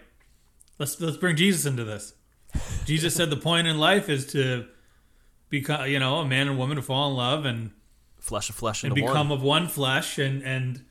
[0.78, 2.12] let's let's bring Jesus into this.
[2.84, 4.66] Jesus said the point in life is to
[5.48, 7.70] become, you know, a man and woman to fall in love and
[8.18, 9.38] flesh of flesh and into become one.
[9.38, 10.84] of one flesh, and and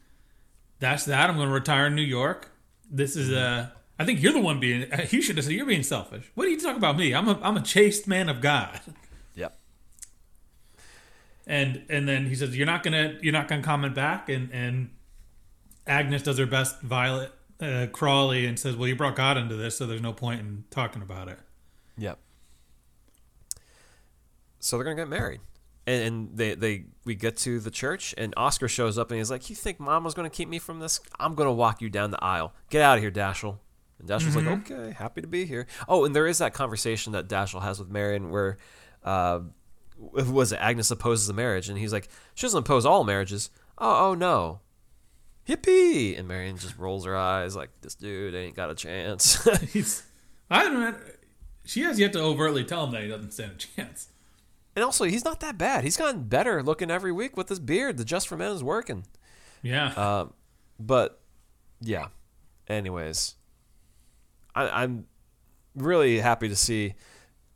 [0.79, 1.29] that's that.
[1.29, 2.51] I'm going to retire in New York.
[2.89, 3.73] This is a.
[3.97, 4.89] I think you're the one being.
[5.09, 6.31] You should have said you're being selfish.
[6.35, 7.13] What are you talking about me?
[7.13, 8.79] I'm a I'm a chaste man of God.
[9.35, 9.59] Yep.
[11.45, 14.29] And and then he says you're not gonna you're not gonna comment back.
[14.29, 14.89] And and
[15.85, 19.77] Agnes does her best Violet uh, Crawley and says, well, you brought God into this,
[19.77, 21.39] so there's no point in talking about it.
[21.97, 22.17] Yep.
[24.59, 25.41] So they're gonna get married,
[25.89, 29.31] and, and they they we get to the church, and Oscar shows up, and he's
[29.31, 30.99] like, "You think Mom was gonna keep me from this?
[31.19, 32.53] I'm gonna walk you down the aisle.
[32.69, 33.57] Get out of here, Dashiell."
[33.97, 37.27] And Dashiell's like, "Okay, happy to be here." Oh, and there is that conversation that
[37.27, 38.57] Dashiell has with Marian where.
[39.03, 39.41] Uh,
[39.97, 43.49] was it Agnes opposes the marriage, and he's like, she doesn't oppose all marriages.
[43.77, 44.61] Oh, oh no,
[45.45, 46.17] hippie!
[46.17, 49.45] And Marian just rolls her eyes like, this dude ain't got a chance.
[49.73, 50.03] He's
[50.49, 50.95] I don't know.
[51.65, 54.07] She has yet to overtly tell him that he doesn't stand a chance.
[54.75, 55.83] And also, he's not that bad.
[55.83, 57.97] He's gotten better looking every week with his beard.
[57.97, 59.05] The Just for Men is working.
[59.61, 59.87] Yeah.
[59.87, 60.25] Uh,
[60.79, 61.19] but
[61.81, 62.07] yeah.
[62.67, 63.35] Anyways,
[64.55, 65.07] I, I'm
[65.75, 66.93] really happy to see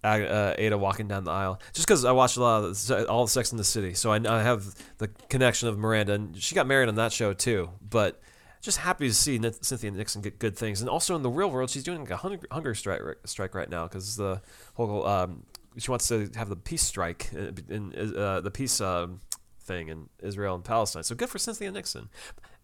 [0.03, 1.61] uh, Ada walking down the aisle.
[1.74, 4.11] Just because I watched a lot of the, all the Sex in the City, so
[4.11, 7.70] I, I have the connection of Miranda, and she got married on that show too.
[7.88, 8.22] But
[8.61, 11.49] just happy to see N- Cynthia Nixon get good things, and also in the real
[11.49, 14.41] world, she's doing like a hunger, hunger strike strike right now because the
[14.74, 15.43] whole um,
[15.78, 19.21] she wants to have the peace strike in, in uh, the peace um,
[19.61, 21.03] thing in Israel and Palestine.
[21.03, 22.09] So good for Cynthia Nixon.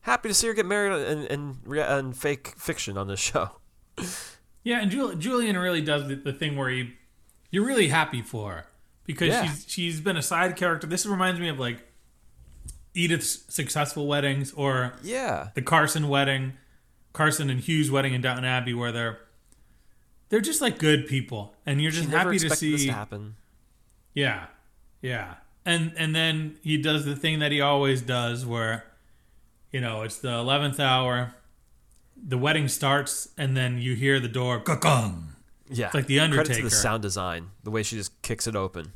[0.02, 3.50] Happy to see her get married and and, and fake fiction on this show.
[4.62, 6.94] Yeah, and Jul- Julian really does the, the thing where he,
[7.50, 8.66] you're really happy for her
[9.06, 9.46] because Yeah.
[9.46, 10.86] she's she's been a side character.
[10.86, 11.82] This reminds me of like
[12.94, 16.54] Edith's successful weddings or Yeah, the Carson wedding,
[17.14, 19.20] Carson and Hughes wedding in Downton Abbey, where they're
[20.30, 22.88] they're just like good people, and you're she just never happy to expected this see.
[22.88, 23.36] to happen.
[24.14, 24.46] Yeah,
[25.02, 28.86] yeah, and and then he does the thing that he always does, where
[29.72, 31.34] you know it's the eleventh hour,
[32.16, 35.34] the wedding starts, and then you hear the door gong.
[35.72, 36.64] Yeah, It's like The Credit to Undertaker.
[36.64, 38.94] the sound design, the way she just kicks it open.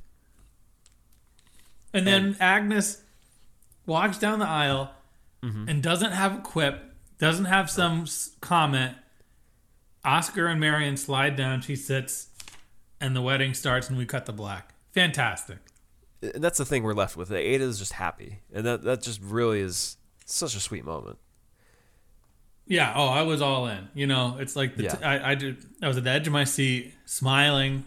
[1.94, 3.04] And then Agnes
[3.86, 4.92] walks down the aisle
[5.44, 5.68] Mm-hmm.
[5.68, 6.82] and doesn't have a quip,
[7.20, 8.06] doesn't have some
[8.40, 8.96] comment.
[10.06, 11.62] Oscar and Marian slide down.
[11.62, 12.28] She sits,
[13.00, 14.74] and the wedding starts, and we cut the black.
[14.92, 15.58] Fantastic.
[16.22, 17.32] And that's the thing we're left with.
[17.32, 21.18] Ada is just happy, and that that just really is such a sweet moment.
[22.66, 22.94] Yeah.
[22.96, 23.90] Oh, I was all in.
[23.94, 24.96] You know, it's like the Yeah.
[24.96, 25.66] t- I I did.
[25.82, 27.84] I was at the edge of my seat, smiling.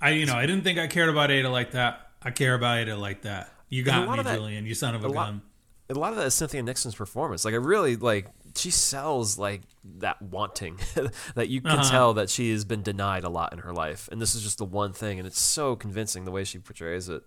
[0.00, 2.10] I you know I didn't think I cared about Ada like that.
[2.22, 3.52] I care about Ada like that.
[3.68, 4.66] You got me, that- Julian.
[4.66, 5.42] You son of a, a lot- gun.
[5.90, 7.44] a lot of that is Cynthia Nixon's performance.
[7.44, 8.26] Like I really like
[8.58, 9.62] she sells like
[9.98, 10.78] that wanting
[11.34, 11.90] that you can Uh-huh.
[11.90, 14.58] tell that she has been denied a lot in her life, and this is just
[14.58, 17.22] the one thing, and it's so convincing the way she portrays it.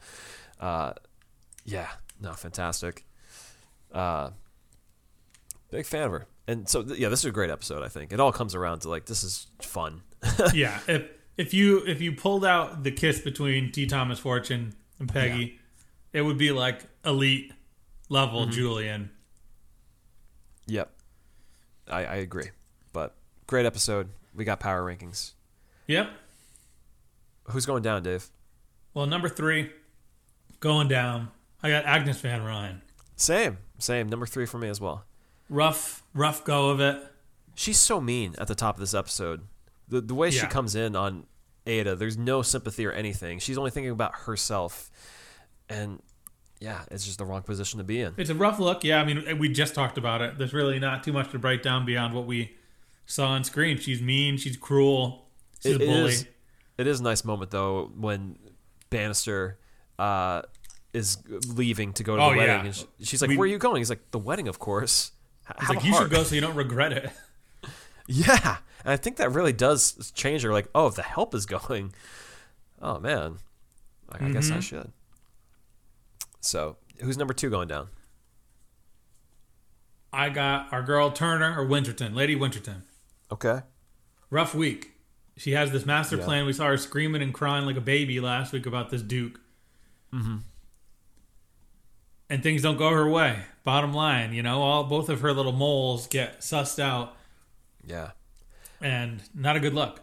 [0.59, 0.93] Uh,
[1.65, 1.87] yeah,
[2.21, 3.05] no, fantastic.
[3.91, 4.29] Uh,
[5.71, 7.81] big fan of her, and so th- yeah, this is a great episode.
[7.83, 10.01] I think it all comes around to like this is fun.
[10.53, 11.03] yeah, if
[11.37, 13.85] if you if you pulled out the kiss between T.
[13.87, 15.59] Thomas Fortune and Peggy,
[16.13, 17.51] it would be like elite
[18.09, 18.51] level Mm-hmm.
[18.51, 19.11] Julian.
[20.67, 20.91] Yep.
[21.91, 22.49] I, I agree.
[22.93, 23.15] But
[23.47, 24.09] great episode.
[24.33, 25.33] We got power rankings.
[25.87, 26.09] Yep.
[27.45, 28.29] Who's going down, Dave?
[28.93, 29.71] Well, number three,
[30.59, 31.29] going down.
[31.63, 32.81] I got Agnes Van Rhijn.
[33.15, 34.07] Same, same.
[34.09, 35.05] Number three for me as well.
[35.49, 37.01] Rough, rough go of it.
[37.55, 39.41] She's so mean at the top of this episode.
[39.87, 41.25] The the way she comes in on
[41.67, 43.39] Ada, there's no sympathy or anything.
[43.39, 44.89] She's only thinking about herself,
[45.69, 46.01] and
[46.61, 48.13] yeah, it's just the wrong position to be in.
[48.17, 48.83] It's a rough look.
[48.85, 50.37] Yeah, I mean, we just talked about it.
[50.37, 52.55] There's really not too much to break down beyond what we
[53.05, 53.77] saw on screen.
[53.77, 54.37] She's mean.
[54.37, 55.25] She's cruel.
[55.61, 56.11] She's It a bully.
[56.13, 56.25] is-
[56.77, 58.37] it is a nice moment though when
[58.89, 59.59] Bannister
[59.99, 60.41] uh,
[60.93, 62.65] is leaving to go to Oh, the wedding, yeah.
[62.65, 65.11] and sh- she's like, We- "Where are you going?" He's like, "The wedding, of course."
[65.59, 67.09] He's like you heart." should go so you don't regret it.
[68.07, 70.51] Yeah, and I think that really does change her.
[70.51, 71.93] Like, oh, if the help is going,
[72.81, 73.37] oh man,
[74.11, 74.57] I, I guess Mm-hmm.
[74.57, 74.91] I should.
[76.41, 77.87] So, who's number two going down?
[80.13, 82.83] I got our girl Turner or Winterton, Lady Winterton.
[83.31, 83.61] Okay.
[84.29, 84.91] Rough week.
[85.37, 86.25] She has this master Yeah.
[86.25, 86.45] plan.
[86.45, 89.39] We saw her screaming and crying like a baby last week about this Duke.
[90.13, 90.37] Mm-hmm.
[92.29, 93.43] And things don't go her way.
[93.63, 97.15] Bottom line, you know, all both of her little moles get sussed out,
[97.85, 98.11] Yeah.
[98.81, 100.01] and not a good look.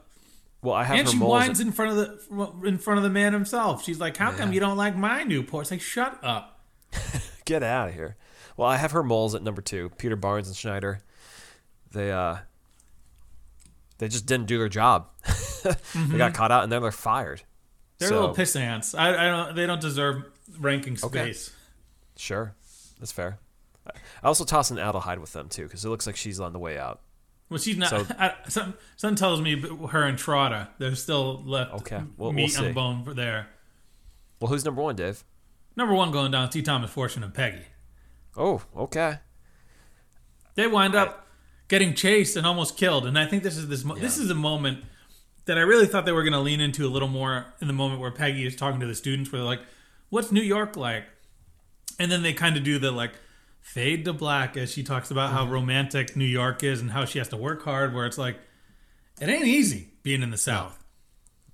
[0.63, 1.31] Well, I have and her she moles.
[1.31, 3.85] whines in front of the in front of the man himself.
[3.85, 6.61] She's like, "How come you don't like my Newport?" It's like, "Shut up."
[7.45, 8.17] Get out of here.
[8.57, 9.91] Well, I have her moles at number two.
[9.99, 11.01] Peter Barnes and Schneider.
[11.93, 12.39] They uh,
[13.99, 15.09] they just didn't do their job.
[15.95, 17.43] they got caught out, and then they're fired.
[17.99, 18.95] They're So- little piss ants.
[18.95, 19.57] I, I don't.
[19.57, 20.25] They don't deserve
[20.59, 21.33] ranking Okay.
[21.33, 21.51] space.
[22.17, 22.55] Sure,
[22.99, 23.39] that's fair.
[23.87, 26.59] I also toss an Adelheid with them too, because it looks like she's on the
[26.59, 27.01] way out.
[27.51, 27.91] Well, she's not.
[27.91, 30.69] So- I, some something tells me her and Trotter.
[30.79, 31.73] There's still left.
[31.81, 33.49] Okay, we'll- we'll meat on the bone for there.
[34.41, 35.25] Well, who's number one, Dave?
[35.77, 36.51] Number one going down.
[36.51, 36.63] T.
[36.63, 37.63] Thomas Fortune and Peggy.
[38.37, 39.19] Oh, okay.
[40.55, 41.27] They wind up
[41.69, 43.07] getting chased and almost killed.
[43.07, 43.85] And I think this is this.
[43.85, 44.85] Mo- This is a moment
[45.45, 47.73] that I really thought they were going to lean into a little more in the
[47.73, 49.63] moment where Peggy is talking to the students, where they're like,
[50.11, 51.05] "What's New York like?"
[51.99, 53.13] And then they kind of do the like
[53.73, 57.19] fade to black as she talks about how romantic New York is and how she
[57.19, 57.95] has to work hard.
[57.95, 58.39] Where it's like,
[59.21, 60.83] it ain't easy being in the South.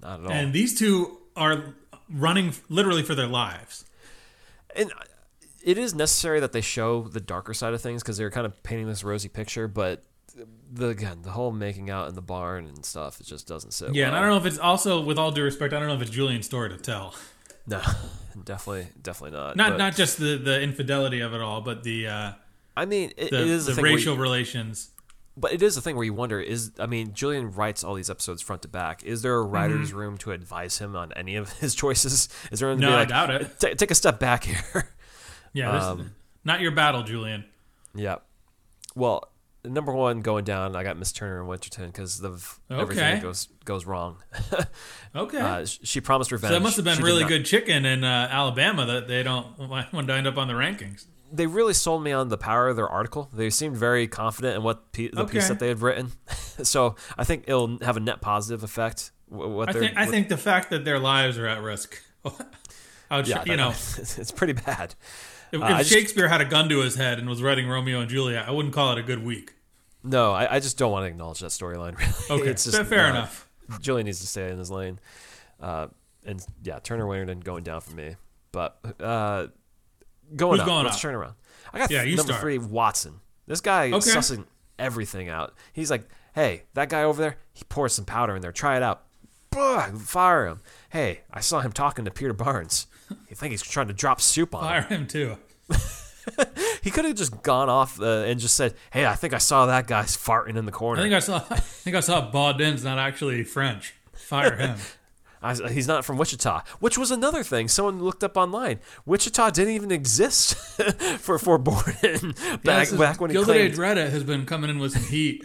[0.00, 0.32] Not at all.
[0.32, 1.74] And these two are
[2.08, 3.84] running literally for their lives.
[4.76, 5.04] and uh,
[5.62, 8.62] it is necessary that they show the darker side of things because they're kind of
[8.62, 9.66] painting this rosy picture.
[9.66, 10.04] But
[10.70, 13.94] the again, the whole making out in the barn and stuff, it just doesn't sit.
[13.94, 14.16] Yeah, and.
[14.16, 16.10] I don't know if it's also, with all due respect, I don't know if it's
[16.10, 17.14] Julian's story to tell.
[17.66, 17.80] No,
[18.44, 19.56] definitely, definitely not.
[19.56, 22.32] Not But, not just the, the infidelity of it all, but the uh,
[22.76, 24.90] I mean, it, the, it is the, racial you- relations.
[25.36, 28.10] but it is a thing where you wonder: is I mean, Julian writes all these
[28.10, 29.02] episodes front to back.
[29.04, 32.28] Is there a writer's room to advise him on any of his choices?
[32.52, 32.74] Is there?
[32.76, 33.58] No, I doubt it.
[33.60, 34.88] "Ta- take a step back here.
[35.52, 36.10] Yeah, Um,
[36.44, 37.44] not your battle, Julian.
[37.94, 38.16] Yeah.
[38.96, 39.28] Well,
[39.64, 43.14] number one going down, I got Miss Turner and Winterton because of everything Okay.
[43.14, 44.16] that goes goes wrong.
[45.16, 45.38] Okay.
[45.38, 46.50] uh, sh- she promised revenge.
[46.50, 49.56] so that must have been She really good chicken in uh, Alabama that they don't
[49.92, 51.06] want to end up on the rankings.
[51.32, 53.30] They really sold me on the power of their article.
[53.32, 56.12] They seemed very confident in what pe- the piece that they had written.
[56.62, 59.12] so I think it'll have a net positive effect.
[59.28, 62.00] What I think I think the fact that their lives are at risk.
[63.10, 64.94] Yeah, you know, it's pretty bad.
[65.54, 68.00] If, Uh, if just- Shakespeare had a gun to his head and was writing Romeo
[68.00, 69.54] and Juliet, I wouldn't call it a good week.
[70.02, 71.96] No, I, I just don't want to acknowledge that storyline.
[72.28, 73.48] Really, Okay, it's just fair, fair uh, enough.
[73.80, 74.98] Julian needs to stay in his lane.
[75.60, 75.86] Uh,
[76.26, 78.16] and yeah, Turner Winterton going down for me.
[78.52, 79.46] But uh,
[80.36, 80.66] going Who's up.
[80.66, 81.02] going let's up?
[81.02, 81.34] turn around.
[81.72, 82.40] I got Yeah, number start.
[82.42, 83.20] three, Watson.
[83.46, 84.44] This guy is sussing
[84.78, 85.54] everything out.
[85.72, 88.52] He's like, hey, that guy over there, he pours some powder in there.
[88.52, 89.04] Try it out.
[89.52, 90.60] Fire him.
[90.90, 92.86] Hey, I saw him talking to Peter Barnes.
[93.28, 94.68] You think he's trying to drop soup on him?
[94.68, 95.36] Fire him too.
[96.82, 99.66] He could have just gone off uh, and just said, "Hey, I think I saw
[99.66, 101.36] that guy farting in the corner." I think I saw.
[101.50, 103.94] I think I saw Baudin's not actually French.
[104.12, 104.76] Fire him.
[105.42, 107.68] I, he's not from Wichita, which was another thing.
[107.68, 108.80] Someone looked up online.
[109.04, 110.56] Wichita didn't even exist
[111.20, 113.74] for for Baudin back is- back when he claimed.
[113.74, 115.44] Reddit has been coming in with some heat.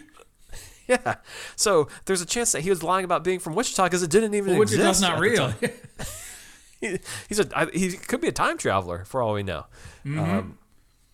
[0.88, 1.16] Yeah,
[1.56, 4.34] so there's a chance that he was lying about being from Wichita because it didn't
[4.34, 4.98] even Which exist.
[4.98, 5.54] is not real.
[6.82, 7.00] He,
[7.30, 9.66] he's a I, he could be a time traveler for all we know.
[10.06, 10.20] Mm-hmm.
[10.20, 10.58] Um,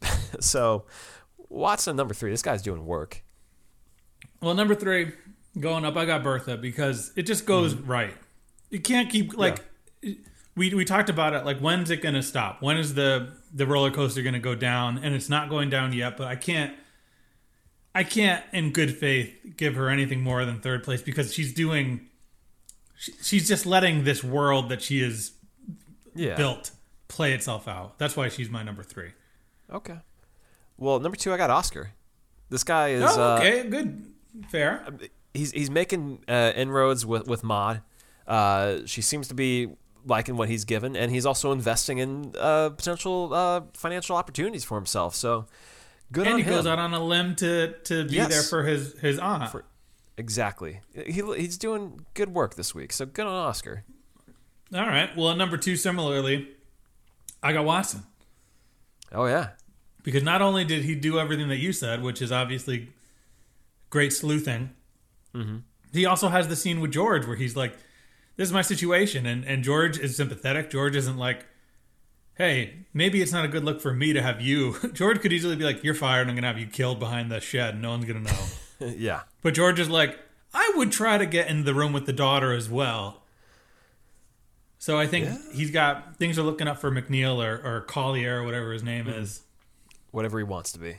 [0.40, 0.86] so
[1.50, 2.32] Watson number three.
[2.32, 3.24] This guy's doing work.
[4.42, 5.12] well, number three,
[5.60, 7.92] going up, I got Bertha because it just goes Mm-hmm.
[7.92, 8.14] right.
[8.70, 9.64] You can't keep like
[10.56, 11.46] we we talked about it.
[11.46, 12.62] Like when's it going to stop?
[12.62, 14.98] When is the the roller coaster going to go down?
[14.98, 16.18] And it's not going down yet.
[16.18, 16.74] But I can't.
[17.94, 22.10] I can't, in good faith, give her anything more than third place because she's doing.
[22.98, 25.32] she- She's just letting this world that she has
[26.16, 26.36] Yeah.
[26.36, 26.72] built
[27.08, 28.00] play itself out.
[28.00, 29.12] That's why she's my number three.
[29.72, 29.98] Okay.
[30.78, 31.92] Well, number two, I got Oscar.
[32.50, 34.14] This guy is oh, uh, okay, good,
[34.50, 34.86] fair.
[35.34, 37.82] he's he's making uh, inroads with with Maud.
[38.28, 39.70] Uh, she seems to be
[40.06, 44.78] liking what he's given, and he's also investing in uh, potential uh, financial opportunities for
[44.78, 45.16] himself.
[45.16, 45.46] So
[46.12, 46.54] good and on he him.
[46.54, 48.30] goes out on a limb to to be Yes.
[48.30, 49.50] there for his his aunt.
[49.52, 49.66] For-
[50.18, 50.82] exactly.
[50.94, 52.94] He he's doing good work this week.
[52.94, 53.84] So good on Oscar.
[54.74, 55.16] All right.
[55.16, 56.48] Well, at number two, similarly,
[57.44, 58.04] I got Watson
[59.12, 59.50] Oh yeah,
[60.04, 62.90] because not only did he do everything that you said, which is obviously
[63.90, 64.72] great sleuthing,
[65.34, 65.58] Mm-hmm.
[65.94, 67.74] he also has the scene with George where he's like,
[68.38, 70.70] "This is my situation," and and George is sympathetic.
[70.70, 71.46] George isn't like.
[72.38, 74.76] Hey, maybe it's not a good look for me to have you.
[74.94, 76.28] George could easily be like, "You're fired.
[76.28, 77.82] I'm gonna have you killed behind the shed.
[77.82, 78.46] No one's gonna know."
[78.98, 79.22] yeah.
[79.42, 80.20] But George is like,
[80.54, 83.24] I would try to get into the room with the daughter as well.
[84.86, 88.44] So I think he's got things are looking up for McNeil or, or Collier or
[88.44, 89.42] whatever his name is.
[90.12, 90.98] Whatever he wants to be.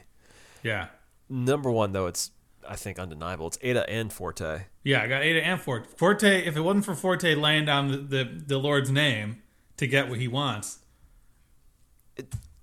[0.64, 0.88] Yeah.
[1.28, 2.32] Number one though, it's
[2.68, 3.46] I think undeniable.
[3.46, 4.62] It's Ada and Forte.
[4.82, 5.86] Yeah, I got Ada and Forte.
[5.96, 9.40] Forte, if it wasn't for Forte laying down the, the, the Lord's name
[9.76, 10.80] to get what he wants.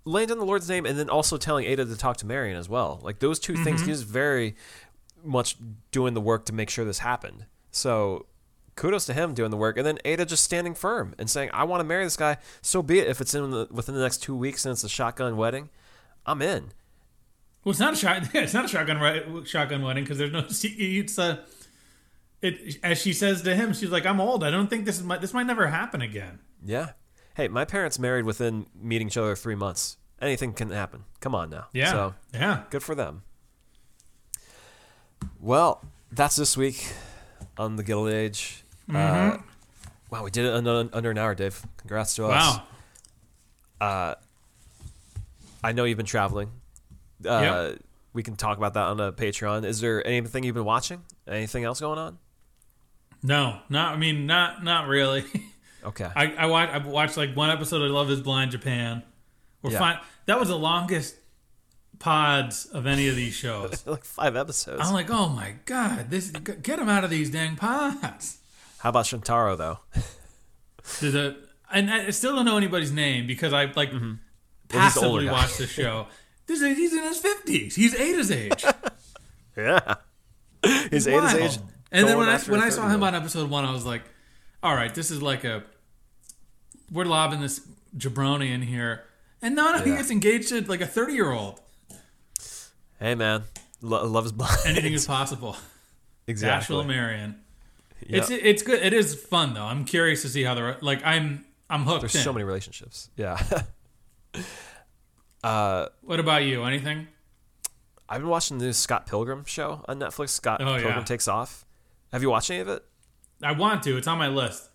[0.04, 2.68] Land in the Lord's name, and then also telling Ada to talk to Marian as
[2.68, 3.00] well.
[3.02, 3.90] Like those 2 things, Mm-hmm.
[3.90, 4.58] he's very
[5.24, 5.56] much
[5.92, 7.46] doing the work to make sure this happened.
[7.72, 8.26] So
[8.76, 11.64] kudos to him doing the work, and then Ada just standing firm and saying, "I
[11.64, 13.08] want to marry this guy." So be it.
[13.08, 15.70] If it's in the, within the next two weeks and it's a shotgun wedding,
[16.26, 16.72] I'm in.
[17.64, 18.24] Well, it's not a shot.
[18.36, 20.46] It's not a shotgun shotgun wedding because there's no.
[20.50, 21.44] It's a.
[22.42, 24.44] It as she says to him, she's like, "I'm old.
[24.44, 26.92] I don't think this is my, this might never happen again." Yeah.
[27.36, 29.98] Hey, my parents married within meeting each other three months.
[30.22, 31.06] Anything can happen.
[31.20, 31.68] Come on now.
[31.74, 32.64] Yeah, So yeah.
[32.70, 33.24] good for them.
[35.40, 36.94] Well, that's this week
[37.58, 38.63] on the Gilded Age.
[38.90, 39.42] Uh, Mm-hmm.
[40.10, 41.62] wow, we did it under, under an hour, Dave.
[41.78, 42.60] Congrats to us.
[43.82, 44.16] Wow.
[45.64, 46.50] I know you've been traveling.
[47.26, 47.80] Uh, Yep.
[48.14, 49.66] We can talk about that on the Patreon.
[49.66, 51.02] Is there anything you've been watching?
[51.28, 52.20] Anything else going on?
[53.24, 53.94] No, not.
[53.94, 55.24] I mean, not not really.
[55.86, 56.10] Okay.
[56.16, 59.04] I I watched I watched like one episode of Love Is Blind Japan.
[59.62, 59.80] We're Yeah.
[59.80, 60.00] fine.
[60.28, 61.16] That was the longest
[62.00, 63.84] pods of any of these shows.
[63.86, 64.80] like five episodes.
[64.82, 68.38] I'm like, oh my god, this get them out of these dang pods.
[68.84, 69.80] How about Shintaro though?
[71.00, 71.38] The
[71.72, 74.14] and I still don't know anybody's name because I like Mm-hmm.
[74.74, 75.32] Well, he's passively guy.
[75.32, 76.08] watched the show.
[76.46, 77.74] This is, he's in his fifties.
[77.76, 78.66] He's Ada's age.
[79.56, 79.96] Yeah.
[80.92, 81.36] His Ada's Wild.
[81.44, 81.58] age.
[81.92, 83.06] And then when I when I saw him though.
[83.06, 84.02] on episode one, I was like,
[84.62, 85.64] all right, this is like a
[86.92, 87.62] we're lobbing this
[87.98, 89.04] jabroni in here,
[89.42, 91.62] and no, no, he gets engaged to like a thirty year old.
[93.00, 93.44] Hey man,
[93.82, 94.58] Lo- love is blind.
[94.66, 95.56] Anything is possible.
[96.28, 96.76] exactly.
[96.76, 97.40] Ashla Marion.
[98.08, 98.22] Yep.
[98.22, 98.82] It's it's good.
[98.82, 99.66] It is fun though.
[99.66, 102.02] I'm curious to see how the like I'm I'm hooked.
[102.02, 102.22] There's in.
[102.22, 103.10] so many relationships.
[103.18, 103.42] Yeah.
[105.44, 106.64] Uh, what about you?
[106.64, 107.08] Anything?
[108.08, 110.30] I've been watching the new Scott Pilgrim show on Netflix.
[110.30, 111.04] Scott Oh, Pilgrim yeah.
[111.04, 111.66] Takes Off.
[112.12, 112.84] Have you watched any of it?
[113.42, 113.98] I want to.
[113.98, 114.70] It's on my list.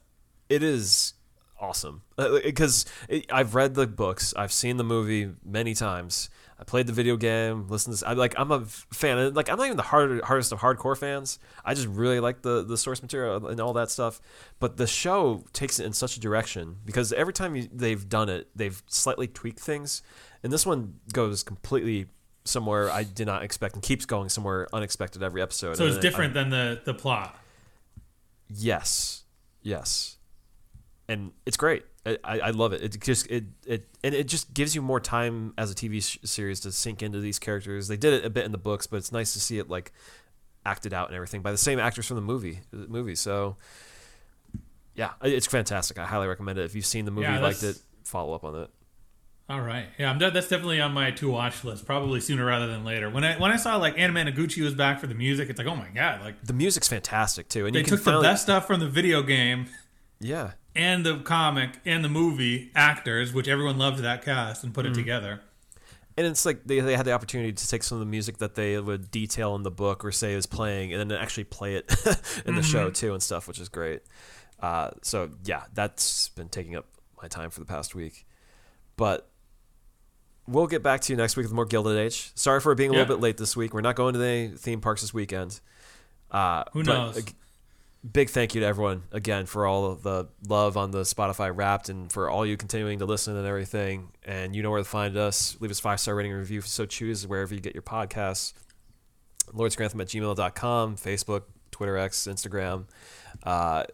[0.49, 1.14] It is
[1.61, 2.85] awesome uh, because
[3.33, 6.31] I've read the books, I've seen the movie many times.
[6.61, 8.09] I played the video game, listened to.
[8.09, 8.35] I like.
[8.37, 9.17] I'm a fan.
[9.19, 11.39] and, Like I'm not even the hard, hardest of hardcore fans.
[11.65, 14.21] I just really like the the source material and all that stuff.
[14.59, 18.29] But the show takes it in such a direction because every time you, they've done
[18.29, 20.03] it, they've slightly tweaked things,
[20.43, 22.07] and this one goes completely
[22.45, 25.77] somewhere I did not expect and keeps going somewhere unexpected every episode.
[25.77, 27.37] So it's And I- different than the the plot.
[28.51, 29.25] Yes,
[29.63, 30.17] yes,
[31.09, 31.85] and it's great.
[32.25, 32.83] I, I love it.
[32.83, 36.19] It just it it and it just gives you more time as a TV sh-
[36.25, 37.89] series to sink into these characters.
[37.89, 39.93] They did it a bit in the books, but it's nice to see it like
[40.67, 42.61] acted out and everything by the same actors from the movie.
[42.71, 43.15] The movie.
[43.15, 43.57] So
[44.95, 45.99] yeah, it's fantastic.
[45.99, 46.65] I highly recommend it.
[46.65, 48.71] If you've seen the movie, Yeah, liked it, follow up on it.
[49.51, 49.87] All right.
[49.97, 51.87] Yeah, I'm, de- that's definitely on my to watch list.
[51.87, 53.09] Probably sooner rather than later.
[53.09, 55.77] When I when I saw like Anamanaguchi was back for the music, it's like, oh
[55.77, 56.21] my god!
[56.21, 58.89] Like The music's fantastic too, and they you can took the best stuff from the
[58.89, 59.67] video game
[60.21, 64.87] Yeah, and the comic and the movie actors, which everyone loved that cast, and put
[64.87, 64.91] Mm.
[64.91, 65.41] it together.
[66.16, 68.55] and it's like they, they had the opportunity to take some of the music that
[68.57, 71.95] they would detail in the book or say is playing and then actually play it
[72.47, 74.01] in the show too and stuff which is great
[74.61, 76.87] uh, so yeah that's been taking up
[77.22, 78.26] my time for the past week
[78.97, 79.31] but
[80.49, 82.95] we'll get back to you next week with more gilded age sorry for being a
[82.95, 83.01] Yeah.
[83.03, 85.61] little bit late this week we're not going to the theme parks this weekend
[86.33, 87.24] uh, Who knows?
[88.13, 91.89] Big thank you to everyone again for all of the love on the Spotify Wrapped
[91.89, 94.09] and for all you continuing to listen and everything.
[94.25, 95.57] And you know where to find us.
[95.61, 98.53] Leave us five star rating and review so choose wherever you get your podcasts.
[99.53, 102.85] LordsGrantham at gmail.com, Facebook, Twitter X, Instagram.
[103.43, 103.85] Uh,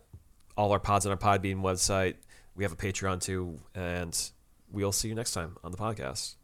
[0.56, 2.14] all our pods on our Podbean website.
[2.56, 4.30] We have a Patreon too, and
[4.70, 6.34] we'll see you next time on the podcast.